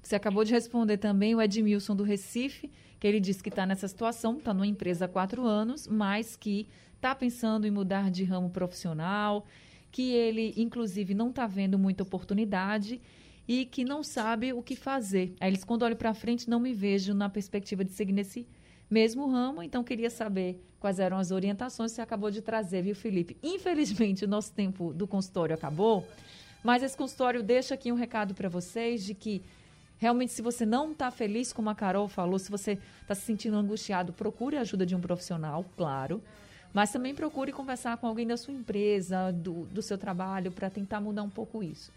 Você 0.02 0.16
acabou 0.16 0.44
de 0.44 0.52
responder 0.52 0.98
também 0.98 1.34
o 1.34 1.40
Edmilson 1.40 1.94
do 1.94 2.02
Recife, 2.02 2.70
que 2.98 3.06
ele 3.06 3.20
disse 3.20 3.42
que 3.42 3.48
está 3.48 3.64
nessa 3.64 3.86
situação, 3.86 4.36
está 4.38 4.52
numa 4.52 4.66
empresa 4.66 5.04
há 5.04 5.08
quatro 5.08 5.46
anos, 5.46 5.86
mas 5.86 6.34
que 6.34 6.68
está 6.96 7.14
pensando 7.14 7.66
em 7.66 7.70
mudar 7.70 8.10
de 8.10 8.24
ramo 8.24 8.50
profissional, 8.50 9.46
que 9.92 10.12
ele, 10.12 10.54
inclusive, 10.56 11.14
não 11.14 11.30
está 11.30 11.46
vendo 11.46 11.78
muita 11.78 12.02
oportunidade 12.02 13.00
e 13.46 13.64
que 13.64 13.84
não 13.84 14.02
sabe 14.02 14.52
o 14.52 14.62
que 14.62 14.74
fazer. 14.74 15.34
Aí 15.38 15.50
eles, 15.50 15.64
quando 15.64 15.82
olho 15.82 15.96
para 15.96 16.14
frente, 16.14 16.48
não 16.48 16.58
me 16.58 16.72
vejo 16.72 17.14
na 17.14 17.28
perspectiva 17.28 17.84
de 17.84 17.92
seguir 17.92 18.12
nesse 18.12 18.46
mesmo 18.92 19.26
ramo, 19.26 19.62
então 19.62 19.82
queria 19.82 20.10
saber 20.10 20.62
quais 20.78 20.98
eram 20.98 21.16
as 21.16 21.30
orientações 21.30 21.92
que 21.92 21.96
você 21.96 22.02
acabou 22.02 22.30
de 22.30 22.42
trazer, 22.42 22.82
viu, 22.82 22.94
Felipe? 22.94 23.38
Infelizmente, 23.42 24.26
o 24.26 24.28
nosso 24.28 24.52
tempo 24.52 24.92
do 24.92 25.06
consultório 25.06 25.54
acabou, 25.54 26.06
mas 26.62 26.82
esse 26.82 26.94
consultório 26.94 27.42
deixa 27.42 27.72
aqui 27.72 27.90
um 27.90 27.94
recado 27.94 28.34
para 28.34 28.50
vocês 28.50 29.02
de 29.02 29.14
que 29.14 29.42
realmente, 29.98 30.32
se 30.32 30.42
você 30.42 30.66
não 30.66 30.92
está 30.92 31.10
feliz, 31.10 31.54
como 31.54 31.70
a 31.70 31.74
Carol 31.74 32.06
falou, 32.06 32.38
se 32.38 32.50
você 32.50 32.78
está 33.00 33.14
se 33.14 33.22
sentindo 33.22 33.56
angustiado, 33.56 34.12
procure 34.12 34.58
a 34.58 34.60
ajuda 34.60 34.84
de 34.84 34.94
um 34.94 35.00
profissional, 35.00 35.64
claro. 35.74 36.22
Mas 36.74 36.92
também 36.92 37.14
procure 37.14 37.50
conversar 37.50 37.96
com 37.96 38.06
alguém 38.06 38.26
da 38.26 38.36
sua 38.36 38.52
empresa, 38.52 39.32
do, 39.32 39.64
do 39.66 39.80
seu 39.80 39.96
trabalho, 39.96 40.52
para 40.52 40.68
tentar 40.68 41.00
mudar 41.00 41.22
um 41.22 41.30
pouco 41.30 41.62
isso. 41.62 41.90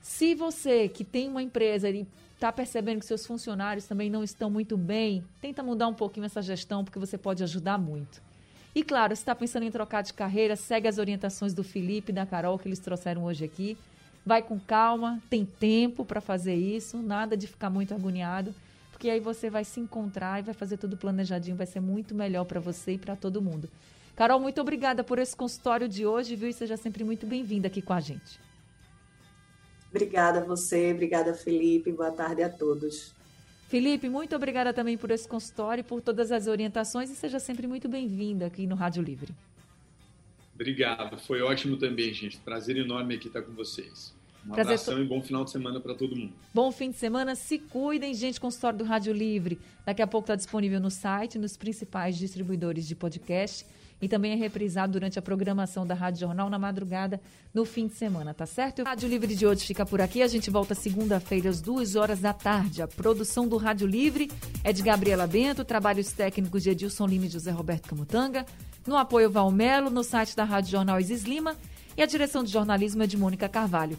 Se 0.00 0.34
você 0.34 0.88
que 0.88 1.04
tem 1.04 1.28
uma 1.28 1.42
empresa 1.42 1.88
e 1.90 2.06
está 2.34 2.50
percebendo 2.50 3.00
que 3.00 3.06
seus 3.06 3.26
funcionários 3.26 3.84
também 3.84 4.08
não 4.08 4.24
estão 4.24 4.50
muito 4.50 4.76
bem, 4.76 5.22
tenta 5.42 5.62
mudar 5.62 5.88
um 5.88 5.94
pouquinho 5.94 6.24
essa 6.24 6.40
gestão, 6.40 6.82
porque 6.82 6.98
você 6.98 7.18
pode 7.18 7.42
ajudar 7.42 7.78
muito. 7.78 8.22
E 8.74 8.82
claro, 8.82 9.14
se 9.14 9.20
está 9.20 9.34
pensando 9.34 9.64
em 9.64 9.70
trocar 9.70 10.02
de 10.02 10.14
carreira, 10.14 10.56
segue 10.56 10.88
as 10.88 10.96
orientações 10.96 11.52
do 11.52 11.62
Felipe 11.62 12.12
e 12.12 12.14
da 12.14 12.24
Carol 12.24 12.58
que 12.58 12.66
eles 12.66 12.78
trouxeram 12.78 13.24
hoje 13.24 13.44
aqui. 13.44 13.76
Vai 14.24 14.42
com 14.42 14.58
calma, 14.58 15.20
tem 15.28 15.44
tempo 15.44 16.04
para 16.04 16.20
fazer 16.20 16.54
isso, 16.54 16.98
nada 16.98 17.36
de 17.36 17.46
ficar 17.46 17.68
muito 17.68 17.92
agoniado, 17.92 18.54
porque 18.90 19.10
aí 19.10 19.20
você 19.20 19.50
vai 19.50 19.64
se 19.64 19.80
encontrar 19.80 20.38
e 20.38 20.42
vai 20.42 20.54
fazer 20.54 20.76
tudo 20.76 20.96
planejadinho, 20.96 21.56
vai 21.56 21.66
ser 21.66 21.80
muito 21.80 22.14
melhor 22.14 22.44
para 22.44 22.60
você 22.60 22.92
e 22.92 22.98
para 22.98 23.16
todo 23.16 23.42
mundo. 23.42 23.68
Carol, 24.14 24.40
muito 24.40 24.60
obrigada 24.60 25.02
por 25.02 25.18
esse 25.18 25.36
consultório 25.36 25.88
de 25.88 26.06
hoje, 26.06 26.36
viu? 26.36 26.48
E 26.48 26.52
seja 26.52 26.76
sempre 26.76 27.04
muito 27.04 27.26
bem-vinda 27.26 27.66
aqui 27.66 27.82
com 27.82 27.92
a 27.92 28.00
gente. 28.00 28.49
Obrigada 29.90 30.40
a 30.40 30.44
você, 30.44 30.92
obrigada 30.92 31.34
Felipe, 31.34 31.92
boa 31.92 32.12
tarde 32.12 32.42
a 32.42 32.48
todos. 32.48 33.12
Felipe, 33.68 34.08
muito 34.08 34.34
obrigada 34.34 34.72
também 34.72 34.96
por 34.96 35.10
esse 35.10 35.28
consultório, 35.28 35.84
por 35.84 36.00
todas 36.00 36.32
as 36.32 36.46
orientações 36.46 37.10
e 37.10 37.14
seja 37.14 37.38
sempre 37.38 37.66
muito 37.66 37.88
bem-vinda 37.88 38.46
aqui 38.46 38.66
no 38.66 38.74
Rádio 38.74 39.02
Livre. 39.02 39.32
Obrigado, 40.54 41.18
foi 41.18 41.40
ótimo 41.40 41.76
também, 41.76 42.12
gente. 42.12 42.36
Prazer 42.38 42.76
enorme 42.76 43.14
aqui 43.14 43.28
estar 43.28 43.42
com 43.42 43.52
vocês. 43.52 44.14
Um 44.44 44.50
Prazer 44.50 44.74
abração 44.74 44.94
to... 44.96 45.02
e 45.02 45.04
bom 45.06 45.22
final 45.22 45.44
de 45.44 45.50
semana 45.50 45.80
para 45.80 45.94
todo 45.94 46.16
mundo. 46.16 46.32
Bom 46.52 46.70
fim 46.72 46.90
de 46.90 46.96
semana, 46.96 47.34
se 47.34 47.58
cuidem, 47.58 48.14
gente, 48.14 48.40
consultório 48.40 48.78
do 48.78 48.84
Rádio 48.84 49.12
Livre. 49.12 49.58
Daqui 49.84 50.02
a 50.02 50.06
pouco 50.06 50.24
está 50.24 50.34
disponível 50.34 50.80
no 50.80 50.90
site, 50.90 51.38
nos 51.38 51.56
principais 51.56 52.16
distribuidores 52.16 52.86
de 52.86 52.94
podcast 52.94 53.66
e 54.00 54.08
também 54.08 54.32
é 54.32 54.34
reprisado 54.34 54.92
durante 54.92 55.18
a 55.18 55.22
programação 55.22 55.86
da 55.86 55.94
Rádio 55.94 56.20
Jornal 56.20 56.48
na 56.48 56.58
madrugada 56.58 57.20
no 57.52 57.64
fim 57.64 57.86
de 57.86 57.94
semana, 57.94 58.32
tá 58.32 58.46
certo? 58.46 58.82
O 58.82 58.84
Rádio 58.84 59.08
Livre 59.08 59.34
de 59.34 59.46
hoje 59.46 59.66
fica 59.66 59.84
por 59.84 60.00
aqui. 60.00 60.22
A 60.22 60.28
gente 60.28 60.50
volta 60.50 60.74
segunda-feira 60.74 61.50
às 61.50 61.60
duas 61.60 61.96
horas 61.96 62.20
da 62.20 62.32
tarde. 62.32 62.82
A 62.82 62.88
produção 62.88 63.46
do 63.46 63.56
Rádio 63.56 63.86
Livre 63.86 64.30
é 64.64 64.72
de 64.72 64.82
Gabriela 64.82 65.26
Bento, 65.26 65.64
trabalhos 65.64 66.12
técnicos 66.12 66.62
de 66.62 66.70
Edilson 66.70 67.06
Lima 67.06 67.26
e 67.26 67.28
José 67.28 67.50
Roberto 67.50 67.88
Camutanga. 67.88 68.46
No 68.86 68.96
apoio 68.96 69.30
Valmelo, 69.30 69.90
no 69.90 70.02
site 70.02 70.34
da 70.34 70.44
Rádio 70.44 70.70
Jornal 70.70 70.98
Isis 70.98 71.24
Lima 71.24 71.56
e 71.96 72.02
a 72.02 72.06
direção 72.06 72.42
de 72.42 72.50
jornalismo 72.50 73.02
é 73.02 73.06
de 73.06 73.16
Mônica 73.16 73.48
Carvalho. 73.48 73.98